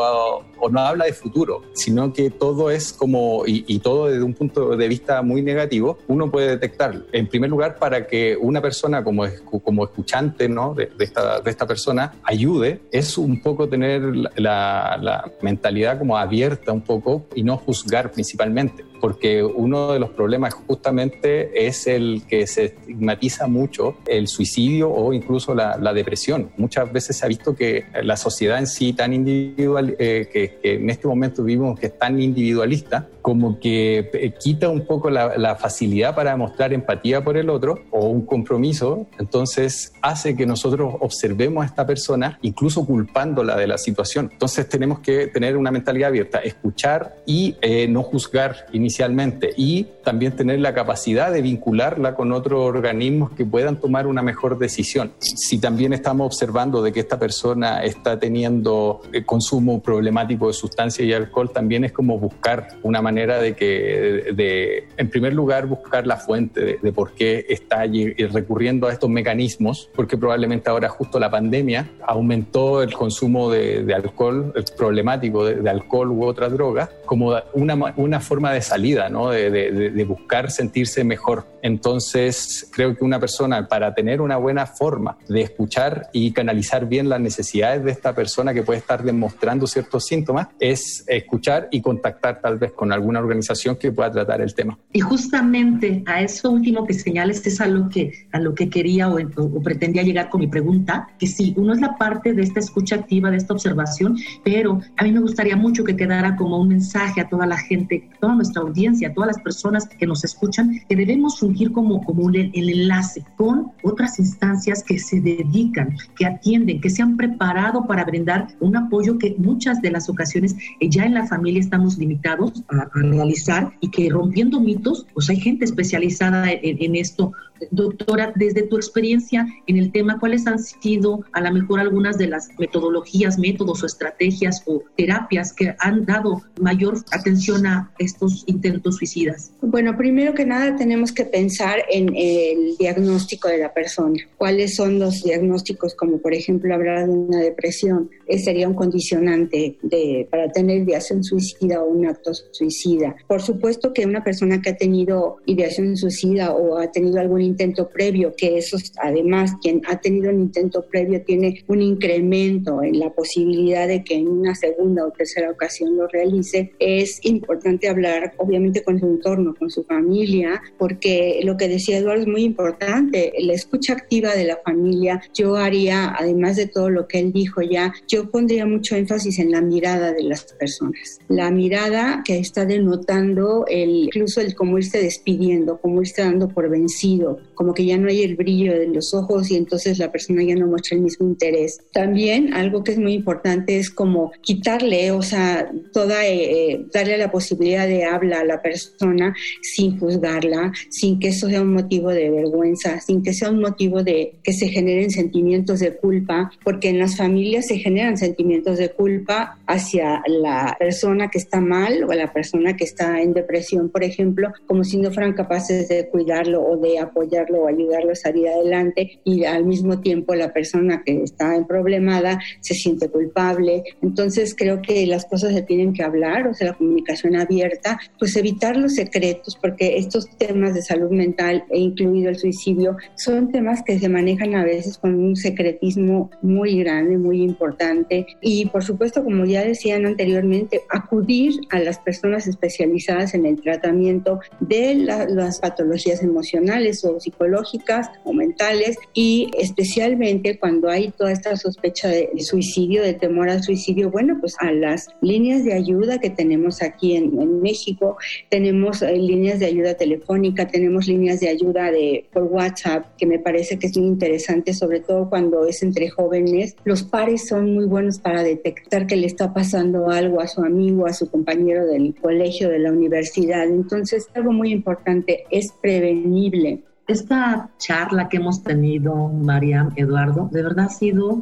o 0.57 0.69
no 0.69 0.79
habla 0.79 1.05
de 1.05 1.13
futuro, 1.13 1.61
sino 1.73 2.11
que 2.11 2.31
todo 2.31 2.71
es 2.71 2.91
como, 2.91 3.45
y, 3.45 3.63
y 3.67 3.79
todo 3.79 4.07
desde 4.07 4.23
un 4.23 4.33
punto 4.33 4.75
de 4.75 4.87
vista 4.87 5.21
muy 5.21 5.43
negativo, 5.43 5.99
uno 6.07 6.31
puede 6.31 6.49
detectarlo. 6.49 7.05
En 7.11 7.27
primer 7.27 7.51
lugar, 7.51 7.77
para 7.77 8.07
que 8.07 8.35
una 8.35 8.61
persona 8.61 9.03
como, 9.03 9.25
como 9.63 9.83
escuchante 9.83 10.49
¿no? 10.49 10.73
de, 10.73 10.89
esta, 10.99 11.39
de 11.39 11.51
esta 11.51 11.67
persona 11.67 12.15
ayude, 12.23 12.81
es 12.91 13.17
un 13.17 13.41
poco 13.43 13.69
tener 13.69 14.01
la, 14.35 14.97
la 14.99 15.31
mentalidad 15.41 15.99
como 15.99 16.17
abierta 16.17 16.71
un 16.71 16.81
poco 16.81 17.27
y 17.35 17.43
no 17.43 17.57
juzgar 17.57 18.11
principalmente 18.11 18.88
porque 18.99 19.43
uno 19.43 19.93
de 19.93 19.99
los 19.99 20.09
problemas 20.11 20.53
justamente 20.53 21.67
es 21.67 21.87
el 21.87 22.23
que 22.27 22.47
se 22.47 22.65
estigmatiza 22.65 23.47
mucho 23.47 23.97
el 24.07 24.27
suicidio 24.27 24.91
o 24.91 25.13
incluso 25.13 25.53
la, 25.55 25.77
depresión. 25.93 26.51
Muchas 26.57 26.91
veces 26.93 27.17
se 27.17 27.25
ha 27.25 27.27
visto 27.27 27.55
que 27.55 27.85
la 28.03 28.15
sociedad 28.15 28.59
en 28.59 28.67
sí 28.67 28.93
tan 28.93 29.11
individual, 29.11 29.95
eh, 29.97 30.29
que, 30.31 30.59
en 30.61 30.89
este 30.89 31.07
momento 31.07 31.43
vivimos 31.43 31.79
que 31.79 31.87
es 31.87 31.97
tan 31.97 32.21
individualista, 32.21 33.07
como 33.29 33.59
que 33.59 34.09
eh, 34.11 34.33
quita 34.39 34.69
un 34.69 34.87
poco 34.87 35.11
la, 35.11 35.55
facilidad 35.55 36.15
para 36.15 36.35
mostrar 36.35 36.73
empatía 36.73 37.23
por 37.23 37.37
el 37.37 37.51
otro 37.51 37.83
o 37.91 38.07
un 38.07 38.25
compromiso, 38.25 39.05
entonces 39.19 39.93
hace 40.01 40.35
que 40.35 40.47
nosotros 40.47 40.95
observemos 40.99 41.61
a 41.61 41.67
esta 41.67 41.85
persona 41.85 42.39
incluso 42.41 42.87
culpándola 42.87 43.55
de 43.55 43.67
la 43.67 43.77
situación. 43.77 44.29
Entonces 44.31 44.67
tenemos 44.67 45.01
que 45.01 45.27
tener 45.27 45.57
una 45.57 45.69
mentalidad 45.69 46.09
abierta, 46.09 46.39
escuchar 46.39 47.17
y 47.27 47.55
eh, 47.61 47.87
no 47.87 48.01
juzgar 48.01 48.65
inicialmente 48.73 49.53
y 49.55 49.85
también 50.03 50.35
tener 50.35 50.59
la 50.59 50.73
capacidad 50.73 51.31
de 51.31 51.43
vincularla 51.43 52.15
con 52.15 52.31
otros 52.31 52.61
organismos 52.65 53.29
que 53.33 53.45
puedan 53.45 53.79
tomar 53.79 54.07
una 54.07 54.23
mejor 54.23 54.57
decisión. 54.57 55.11
Si 55.19 55.59
también 55.59 55.93
estamos 55.93 56.25
observando 56.25 56.81
de 56.81 56.91
que 56.91 57.01
esta 57.01 57.19
persona 57.19 57.83
está 57.83 58.17
teniendo 58.17 59.01
eh, 59.13 59.23
consumo 59.23 59.83
problemático 59.83 60.47
de 60.47 60.53
sustancias 60.53 61.07
y 61.07 61.13
alcohol, 61.13 61.51
también 61.51 61.83
es 61.83 61.91
como 61.91 62.17
buscar 62.17 62.69
una 62.81 63.03
manera 63.03 63.18
de 63.27 63.55
que, 63.55 64.33
de, 64.33 64.87
en 64.97 65.09
primer 65.09 65.33
lugar, 65.33 65.65
buscar 65.67 66.07
la 66.07 66.17
fuente 66.17 66.79
de, 66.81 66.93
por 66.93 67.13
qué 67.13 67.45
está 67.49 67.83
recurriendo 68.31 68.87
a 68.87 68.93
estos 68.93 69.09
mecanismos, 69.09 69.89
porque 69.93 70.17
probablemente 70.17 70.69
ahora 70.69 70.89
justo 70.89 71.19
la 71.19 71.29
pandemia 71.29 71.89
aumentó 72.05 72.81
el 72.81 72.93
consumo 72.93 73.51
de, 73.51 73.93
alcohol, 73.93 74.53
el 74.55 74.65
problemático 74.77 75.45
de, 75.45 75.69
alcohol 75.69 76.11
u 76.11 76.23
otras 76.23 76.51
drogas, 76.53 76.89
como 77.09 77.35
una, 77.55 77.73
una 77.95 78.19
forma 78.19 78.53
de 78.53 78.61
salida, 78.61 79.09
¿no? 79.09 79.31
de 79.31 79.49
de 79.49 80.05
buscar 80.05 80.51
sentirse 80.51 81.03
mejor. 81.03 81.47
Entonces, 81.63 82.69
creo 82.71 82.95
que 82.95 83.03
una 83.03 83.19
persona 83.19 83.67
para 83.67 83.95
tener 83.95 84.21
una 84.21 84.37
buena 84.37 84.67
forma 84.67 85.17
de 85.27 85.41
escuchar 85.41 86.09
y 86.13 86.31
canalizar 86.31 86.87
bien 86.87 87.09
las 87.09 87.19
necesidades 87.19 87.83
de 87.83 87.91
esta 87.91 88.13
persona 88.13 88.53
que 88.53 88.61
puede 88.61 88.79
estar 88.79 89.03
demostrando 89.03 89.65
ciertos 89.65 90.05
síntomas 90.05 90.49
es 90.59 91.03
escuchar 91.07 91.67
y 91.71 91.81
contactar 91.81 92.41
tal 92.41 92.59
vez 92.59 92.73
con 92.73 92.93
alguna 92.93 93.19
organización 93.19 93.75
que 93.75 93.91
pueda 93.91 94.11
tratar 94.11 94.39
el 94.41 94.53
tema. 94.53 94.77
Y 94.93 94.99
justamente 94.99 96.03
a 96.05 96.21
eso 96.21 96.51
último 96.51 96.85
que 96.85 96.93
señales 96.93 97.45
es 97.45 97.59
a 97.59 97.65
lo 97.65 97.89
que, 97.89 98.27
a 98.31 98.39
lo 98.39 98.53
que 98.53 98.69
quería 98.69 99.09
o, 99.09 99.17
o 99.19 99.61
pretendía 99.61 100.03
llegar 100.03 100.29
con 100.29 100.41
mi 100.41 100.47
pregunta, 100.47 101.07
que 101.17 101.25
sí, 101.25 101.55
uno 101.57 101.73
es 101.73 101.81
la 101.81 101.97
parte 101.97 102.33
de 102.33 102.43
esta 102.43 102.59
escucha 102.59 102.95
activa, 102.95 103.31
de 103.31 103.37
esta 103.37 103.53
observación, 103.53 104.15
pero 104.43 104.79
a 104.95 105.03
mí 105.03 105.11
me 105.11 105.19
gustaría 105.19 105.55
mucho 105.55 105.83
que 105.83 105.95
quedara 105.95 106.35
como 106.35 106.59
un 106.59 106.69
mensaje 106.69 106.98
a 106.99 107.29
toda 107.29 107.45
la 107.45 107.57
gente, 107.57 108.09
a 108.15 108.19
toda 108.19 108.35
nuestra 108.35 108.61
audiencia, 108.61 109.09
a 109.09 109.13
todas 109.13 109.27
las 109.27 109.41
personas 109.41 109.87
que 109.87 110.05
nos 110.05 110.23
escuchan, 110.23 110.81
que 110.87 110.95
debemos 110.95 111.39
fungir 111.39 111.71
como, 111.71 112.03
como 112.03 112.29
el, 112.29 112.51
enlace 112.53 113.23
con 113.37 113.71
otras 113.83 114.19
instancias 114.19 114.83
que 114.83 114.99
se 114.99 115.21
dedican, 115.21 115.95
que 116.17 116.25
atienden, 116.25 116.81
que 116.81 116.89
se 116.89 117.01
han 117.01 117.15
preparado 117.15 117.87
para 117.87 118.03
brindar 118.03 118.47
un 118.59 118.75
apoyo 118.75 119.17
que 119.17 119.35
muchas 119.37 119.81
de 119.81 119.91
las 119.91 120.09
ocasiones 120.09 120.55
eh, 120.79 120.89
ya 120.89 121.05
en 121.05 121.13
la 121.13 121.25
familia 121.25 121.61
estamos 121.61 121.97
limitados 121.97 122.63
a, 122.69 122.89
realizar 122.93 123.71
y 123.79 123.89
que 123.89 124.09
rompiendo 124.09 124.59
mitos, 124.59 125.05
pues 125.13 125.29
hay 125.29 125.37
gente 125.37 125.65
especializada 125.65 126.51
en, 126.51 126.77
en 126.83 126.95
esto. 126.95 127.31
Doctora, 127.71 128.33
desde 128.35 128.63
tu 128.63 128.75
experiencia 128.75 129.47
en 129.67 129.77
el 129.77 129.91
tema, 129.91 130.19
¿cuáles 130.19 130.47
han 130.47 130.59
sido 130.59 131.23
a 131.31 131.41
lo 131.41 131.51
mejor 131.51 131.79
algunas 131.79 132.17
de 132.17 132.27
las 132.27 132.49
metodologías, 132.57 133.37
métodos 133.37 133.83
o 133.83 133.85
estrategias 133.85 134.63
o 134.65 134.83
terapias 134.97 135.53
que 135.53 135.75
han 135.79 136.05
dado 136.05 136.41
mayor 136.59 136.97
atención 137.11 137.65
a 137.65 137.91
estos 137.99 138.43
intentos 138.47 138.97
suicidas? 138.97 139.51
Bueno, 139.61 139.95
primero 139.97 140.33
que 140.33 140.45
nada 140.45 140.75
tenemos 140.75 141.11
que 141.11 141.25
pensar 141.25 141.79
en 141.89 142.15
el 142.15 142.77
diagnóstico 142.77 143.47
de 143.47 143.57
la 143.57 143.73
persona. 143.73 144.19
¿Cuáles 144.37 144.75
son 144.75 144.99
los 144.99 145.23
diagnósticos? 145.23 145.95
Como 145.95 146.19
por 146.19 146.33
ejemplo 146.33 146.73
hablar 146.73 147.07
de 147.07 147.13
una 147.13 147.39
depresión. 147.39 148.09
Ese 148.27 148.45
sería 148.45 148.67
un 148.67 148.73
condicionante 148.73 149.77
de, 149.81 150.27
para 150.29 150.51
tener 150.51 150.81
ideación 150.81 151.23
suicida 151.23 151.81
o 151.81 151.89
un 151.89 152.05
acto 152.07 152.31
suicida. 152.33 153.15
Por 153.27 153.41
supuesto 153.41 153.93
que 153.93 154.05
una 154.05 154.23
persona 154.23 154.61
que 154.61 154.71
ha 154.71 154.77
tenido 154.77 155.37
ideación 155.45 155.95
suicida 155.97 156.51
o 156.51 156.77
ha 156.77 156.91
tenido 156.91 157.19
algún 157.19 157.41
intento 157.49 157.89
previo, 157.89 158.33
que 158.35 158.57
eso 158.57 158.77
además 159.01 159.53
quien 159.61 159.81
ha 159.87 159.99
tenido 159.99 160.29
un 160.29 160.41
intento 160.41 160.85
previo 160.89 161.21
tiene 161.23 161.63
un 161.67 161.81
incremento 161.81 162.81
en 162.83 162.99
la 162.99 163.11
posibilidad 163.11 163.87
de 163.87 164.03
que 164.03 164.15
en 164.15 164.27
una 164.27 164.55
segunda 164.55 165.05
o 165.05 165.11
tercera 165.11 165.51
ocasión 165.51 165.97
lo 165.97 166.07
realice, 166.07 166.73
es 166.79 167.19
importante 167.23 167.89
hablar 167.89 168.33
obviamente 168.37 168.83
con 168.83 168.99
su 168.99 169.05
entorno, 169.05 169.55
con 169.57 169.69
su 169.69 169.83
familia, 169.83 170.61
porque 170.77 171.41
lo 171.43 171.57
que 171.57 171.67
decía 171.67 171.97
Eduardo 171.97 172.21
es 172.21 172.27
muy 172.27 172.43
importante, 172.43 173.33
la 173.39 173.53
escucha 173.53 173.93
activa 173.93 174.35
de 174.35 174.45
la 174.45 174.57
familia, 174.63 175.21
yo 175.33 175.55
haría, 175.55 176.13
además 176.17 176.55
de 176.55 176.67
todo 176.67 176.89
lo 176.89 177.07
que 177.07 177.19
él 177.19 177.31
dijo 177.33 177.61
ya, 177.61 177.93
yo 178.07 178.29
pondría 178.29 178.65
mucho 178.65 178.95
énfasis 178.95 179.39
en 179.39 179.51
la 179.51 179.61
mirada 179.61 180.13
de 180.13 180.23
las 180.23 180.43
personas, 180.53 181.19
la 181.27 181.51
mirada 181.51 182.21
que 182.25 182.37
está 182.37 182.65
denotando 182.65 183.65
el, 183.67 184.05
incluso 184.05 184.41
el 184.41 184.55
cómo 184.55 184.77
irse 184.77 185.01
despidiendo, 185.01 185.79
cómo 185.79 186.01
irse 186.01 186.21
dando 186.21 186.49
por 186.49 186.69
vencido, 186.69 187.38
como 187.55 187.73
que 187.73 187.85
ya 187.85 187.97
no 187.97 188.07
hay 188.07 188.21
el 188.21 188.35
brillo 188.35 188.73
en 188.73 188.93
los 188.93 189.13
ojos 189.13 189.51
y 189.51 189.55
entonces 189.55 189.99
la 189.99 190.11
persona 190.11 190.43
ya 190.43 190.55
no 190.55 190.67
muestra 190.67 190.95
el 190.95 191.03
mismo 191.03 191.27
interés. 191.27 191.81
También 191.91 192.53
algo 192.53 192.83
que 192.83 192.93
es 192.93 192.97
muy 192.97 193.13
importante 193.13 193.77
es 193.77 193.89
como 193.89 194.31
quitarle, 194.41 195.11
o 195.11 195.21
sea, 195.21 195.69
toda, 195.91 196.25
eh, 196.25 196.71
eh, 196.71 196.85
darle 196.93 197.17
la 197.17 197.31
posibilidad 197.31 197.87
de 197.87 198.05
habla 198.05 198.39
a 198.39 198.45
la 198.45 198.61
persona 198.61 199.35
sin 199.61 199.99
juzgarla, 199.99 200.71
sin 200.89 201.19
que 201.19 201.29
eso 201.29 201.49
sea 201.49 201.61
un 201.61 201.73
motivo 201.73 202.09
de 202.09 202.29
vergüenza, 202.29 202.99
sin 202.99 203.23
que 203.23 203.33
sea 203.33 203.49
un 203.49 203.59
motivo 203.59 204.03
de 204.03 204.35
que 204.43 204.53
se 204.53 204.69
generen 204.69 205.09
sentimientos 205.09 205.79
de 205.79 205.95
culpa, 205.95 206.51
porque 206.63 206.89
en 206.89 206.99
las 206.99 207.17
familias 207.17 207.67
se 207.67 207.77
generan 207.77 208.17
sentimientos 208.17 208.77
de 208.77 208.89
culpa 208.89 209.57
hacia 209.67 210.21
la 210.27 210.75
persona 210.79 211.29
que 211.29 211.37
está 211.37 211.61
mal 211.61 212.03
o 212.03 212.11
a 212.11 212.15
la 212.15 212.31
persona 212.31 212.75
que 212.75 212.83
está 212.83 213.21
en 213.21 213.33
depresión, 213.33 213.89
por 213.89 214.03
ejemplo, 214.03 214.51
como 214.67 214.83
si 214.83 214.97
no 214.97 215.11
fueran 215.11 215.33
capaces 215.33 215.87
de 215.87 216.07
cuidarlo 216.09 216.61
o 216.63 216.77
de 216.77 216.99
apoyar 217.29 217.51
o 217.51 217.67
ayudarlo 217.67 218.11
a 218.11 218.15
salir 218.15 218.47
adelante 218.47 219.19
y 219.23 219.43
al 219.45 219.65
mismo 219.65 219.99
tiempo 220.01 220.35
la 220.35 220.53
persona 220.53 221.03
que 221.05 221.23
está 221.23 221.55
en 221.55 221.65
problemada 221.65 222.39
se 222.61 222.73
siente 222.73 223.09
culpable. 223.09 223.83
Entonces 224.01 224.55
creo 224.55 224.81
que 224.81 225.05
las 225.05 225.25
cosas 225.25 225.53
se 225.53 225.61
tienen 225.61 225.93
que 225.93 226.03
hablar, 226.03 226.47
o 226.47 226.53
sea, 226.53 226.67
la 226.67 226.73
comunicación 226.73 227.35
abierta, 227.35 227.99
pues 228.17 228.35
evitar 228.35 228.77
los 228.77 228.95
secretos, 228.95 229.57
porque 229.61 229.97
estos 229.97 230.25
temas 230.37 230.73
de 230.73 230.81
salud 230.81 231.11
mental 231.11 231.63
e 231.69 231.79
incluido 231.79 232.29
el 232.29 232.37
suicidio 232.37 232.97
son 233.15 233.51
temas 233.51 233.83
que 233.83 233.99
se 233.99 234.09
manejan 234.09 234.55
a 234.55 234.63
veces 234.63 234.97
con 234.97 235.15
un 235.15 235.35
secretismo 235.35 236.29
muy 236.41 236.79
grande, 236.79 237.17
muy 237.17 237.41
importante. 237.41 238.25
Y 238.41 238.65
por 238.67 238.83
supuesto, 238.83 239.23
como 239.23 239.45
ya 239.45 239.63
decían 239.63 240.05
anteriormente, 240.05 240.81
acudir 240.89 241.59
a 241.69 241.79
las 241.79 241.99
personas 241.99 242.47
especializadas 242.47 243.33
en 243.33 243.45
el 243.45 243.61
tratamiento 243.61 244.39
de 244.59 244.95
las 244.95 245.59
patologías 245.59 246.23
emocionales 246.23 247.03
o 247.05 247.18
psicológicas 247.19 247.49
psicológicas 247.49 248.09
o 248.23 248.33
mentales 248.33 248.97
y 249.13 249.49
especialmente 249.57 250.59
cuando 250.59 250.89
hay 250.89 251.11
toda 251.11 251.31
esta 251.31 251.55
sospecha 251.55 252.09
de 252.09 252.29
suicidio, 252.39 253.01
de 253.01 253.13
temor 253.13 253.49
al 253.49 253.63
suicidio, 253.63 254.11
bueno, 254.11 254.37
pues 254.39 254.55
a 254.59 254.71
las 254.71 255.07
líneas 255.21 255.63
de 255.63 255.73
ayuda 255.73 256.19
que 256.19 256.29
tenemos 256.29 256.81
aquí 256.81 257.15
en, 257.15 257.29
México, 257.61 258.17
tenemos 258.49 259.01
eh, 259.01 259.15
líneas 259.15 259.59
de 259.59 259.65
ayuda 259.65 259.93
telefónica, 259.95 260.67
tenemos 260.67 261.07
líneas 261.07 261.39
de 261.39 261.49
ayuda 261.49 261.91
de, 261.91 262.25
por 262.31 262.43
WhatsApp, 262.43 263.05
que 263.17 263.25
me 263.25 263.39
parece 263.39 263.77
que 263.77 263.87
es 263.87 263.97
muy 263.97 264.07
interesante, 264.07 264.73
sobre 264.73 264.99
todo 264.99 265.29
cuando 265.29 265.65
es 265.65 265.81
entre 265.83 266.09
jóvenes. 266.09 266.75
Los 266.83 267.03
pares 267.03 267.47
son 267.47 267.73
muy 267.73 267.85
buenos 267.85 268.19
para 268.19 268.43
detectar 268.43 269.07
que 269.07 269.15
le 269.15 269.27
está 269.27 269.53
pasando 269.53 270.09
algo 270.09 270.41
a 270.41 270.47
su 270.47 270.61
amigo, 270.61 271.05
a 271.05 271.13
su 271.13 271.29
compañero 271.29 271.85
del 271.85 272.15
colegio, 272.15 272.69
de 272.69 272.79
la 272.79 272.91
universidad. 272.91 273.65
Entonces, 273.65 274.27
algo 274.33 274.51
muy 274.51 274.71
importante 274.71 275.43
es 275.49 275.73
prevenible 275.81 276.83
esta 277.09 277.71
charla 277.79 278.29
que 278.29 278.37
hemos 278.37 278.61
tenido, 278.61 279.29
María, 279.29 279.89
Eduardo, 279.95 280.47
de 280.51 280.61
verdad 280.61 280.85
ha 280.85 280.89
sido, 280.89 281.41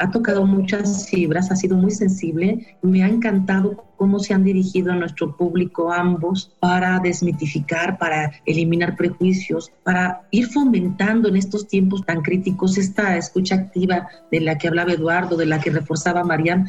ha 0.00 0.10
tocado 0.10 0.44
muchas 0.44 1.08
fibras, 1.08 1.52
ha 1.52 1.56
sido 1.56 1.76
muy 1.76 1.92
sensible. 1.92 2.76
Me 2.82 3.04
ha 3.04 3.08
encantado 3.08 3.84
cómo 3.96 4.18
se 4.18 4.34
han 4.34 4.42
dirigido 4.42 4.90
a 4.90 4.96
nuestro 4.96 5.36
público 5.36 5.92
ambos 5.92 6.52
para 6.58 6.98
desmitificar, 6.98 7.96
para 7.96 8.32
eliminar 8.44 8.96
prejuicios, 8.96 9.70
para 9.84 10.26
ir 10.32 10.48
fomentando 10.48 11.28
en 11.28 11.36
estos 11.36 11.68
tiempos 11.68 12.04
tan 12.04 12.20
críticos 12.20 12.76
esta 12.76 13.16
escucha 13.16 13.54
activa 13.54 14.08
de 14.32 14.40
la 14.40 14.58
que 14.58 14.66
hablaba 14.66 14.94
Eduardo, 14.94 15.36
de 15.36 15.46
la 15.46 15.60
que 15.60 15.70
reforzaba 15.70 16.24
María, 16.24 16.64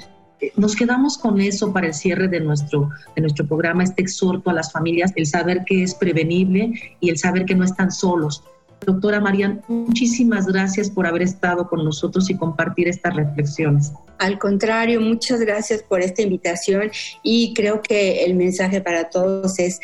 nos 0.55 0.75
quedamos 0.75 1.17
con 1.17 1.39
eso 1.41 1.71
para 1.73 1.87
el 1.87 1.93
cierre 1.93 2.27
de 2.27 2.39
nuestro, 2.39 2.89
de 3.15 3.21
nuestro 3.21 3.45
programa, 3.45 3.83
este 3.83 4.01
exhorto 4.01 4.49
a 4.49 4.53
las 4.53 4.71
familias, 4.71 5.11
el 5.15 5.25
saber 5.25 5.63
que 5.65 5.83
es 5.83 5.95
prevenible 5.95 6.73
y 6.99 7.09
el 7.09 7.17
saber 7.17 7.45
que 7.45 7.55
no 7.55 7.63
están 7.63 7.91
solos. 7.91 8.43
Doctora 8.85 9.19
Marian, 9.19 9.61
muchísimas 9.67 10.45
gracias 10.45 10.89
por 10.89 11.07
haber 11.07 11.23
estado 11.23 11.67
con 11.67 11.83
nosotros 11.83 12.29
y 12.29 12.37
compartir 12.37 12.87
estas 12.87 13.15
reflexiones. 13.15 13.93
Al 14.19 14.37
contrario, 14.37 15.01
muchas 15.01 15.39
gracias 15.39 15.81
por 15.81 16.01
esta 16.01 16.21
invitación 16.21 16.91
y 17.23 17.53
creo 17.53 17.81
que 17.81 18.25
el 18.25 18.35
mensaje 18.35 18.81
para 18.81 19.09
todos 19.09 19.59
es 19.59 19.79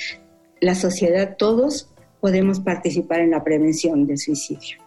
la 0.60 0.76
sociedad, 0.76 1.36
todos 1.38 1.90
podemos 2.20 2.60
participar 2.60 3.22
en 3.22 3.32
la 3.32 3.44
prevención 3.44 4.06
del 4.06 4.20
suicidio. 4.20 4.78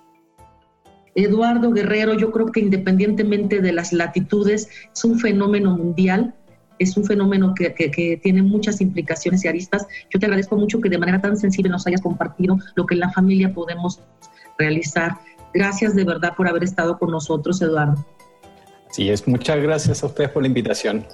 Eduardo 1.14 1.70
Guerrero, 1.70 2.14
yo 2.14 2.32
creo 2.32 2.46
que 2.46 2.60
independientemente 2.60 3.60
de 3.60 3.72
las 3.72 3.92
latitudes, 3.92 4.68
es 4.92 5.04
un 5.04 5.18
fenómeno 5.18 5.76
mundial, 5.76 6.34
es 6.78 6.96
un 6.96 7.04
fenómeno 7.04 7.54
que, 7.54 7.72
que, 7.72 8.18
tiene 8.22 8.42
muchas 8.42 8.80
implicaciones 8.80 9.44
y 9.44 9.48
aristas. 9.48 9.86
Yo 10.10 10.18
te 10.18 10.26
agradezco 10.26 10.56
mucho 10.56 10.80
que 10.80 10.88
de 10.88 10.98
manera 10.98 11.20
tan 11.20 11.36
sensible 11.36 11.70
nos 11.70 11.86
hayas 11.86 12.00
compartido 12.00 12.58
lo 12.74 12.86
que 12.86 12.94
en 12.94 13.00
la 13.00 13.12
familia 13.12 13.54
podemos 13.54 14.00
realizar. 14.58 15.18
Gracias 15.52 15.94
de 15.94 16.04
verdad 16.04 16.34
por 16.36 16.48
haber 16.48 16.64
estado 16.64 16.98
con 16.98 17.10
nosotros, 17.10 17.62
Eduardo. 17.62 18.04
Sí, 18.90 19.08
es 19.08 19.26
muchas 19.26 19.60
gracias 19.60 20.02
a 20.02 20.06
ustedes 20.06 20.30
por 20.30 20.42
la 20.42 20.48
invitación. 20.48 21.04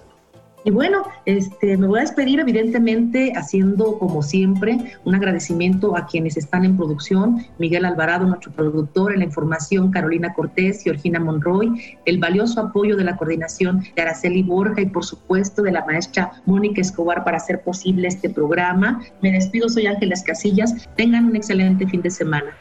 Y 0.62 0.70
bueno, 0.70 1.04
este, 1.24 1.78
me 1.78 1.86
voy 1.86 2.00
a 2.00 2.02
despedir 2.02 2.38
evidentemente 2.38 3.32
haciendo 3.34 3.98
como 3.98 4.22
siempre 4.22 4.78
un 5.04 5.14
agradecimiento 5.14 5.96
a 5.96 6.06
quienes 6.06 6.36
están 6.36 6.66
en 6.66 6.76
producción, 6.76 7.46
Miguel 7.58 7.86
Alvarado, 7.86 8.26
nuestro 8.26 8.52
productor, 8.52 9.12
en 9.12 9.20
la 9.20 9.24
información 9.24 9.90
Carolina 9.90 10.34
Cortés, 10.34 10.82
Georgina 10.82 11.18
Monroy, 11.18 11.96
el 12.04 12.18
valioso 12.18 12.60
apoyo 12.60 12.96
de 12.96 13.04
la 13.04 13.16
coordinación 13.16 13.84
de 13.96 14.02
Araceli 14.02 14.42
Borja 14.42 14.82
y 14.82 14.86
por 14.86 15.04
supuesto 15.04 15.62
de 15.62 15.72
la 15.72 15.84
maestra 15.86 16.32
Mónica 16.44 16.82
Escobar 16.82 17.24
para 17.24 17.38
hacer 17.38 17.62
posible 17.62 18.08
este 18.08 18.28
programa. 18.28 19.00
Me 19.22 19.32
despido, 19.32 19.68
soy 19.70 19.86
Ángeles 19.86 20.22
Casillas, 20.22 20.74
tengan 20.94 21.24
un 21.24 21.36
excelente 21.36 21.86
fin 21.86 22.02
de 22.02 22.10
semana. 22.10 22.54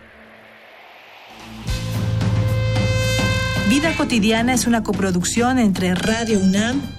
Vida 3.70 3.94
cotidiana 3.98 4.54
es 4.54 4.68
una 4.68 4.84
coproducción 4.84 5.60
entre 5.60 5.94
Radio 5.96 6.40
UNAM 6.40 6.99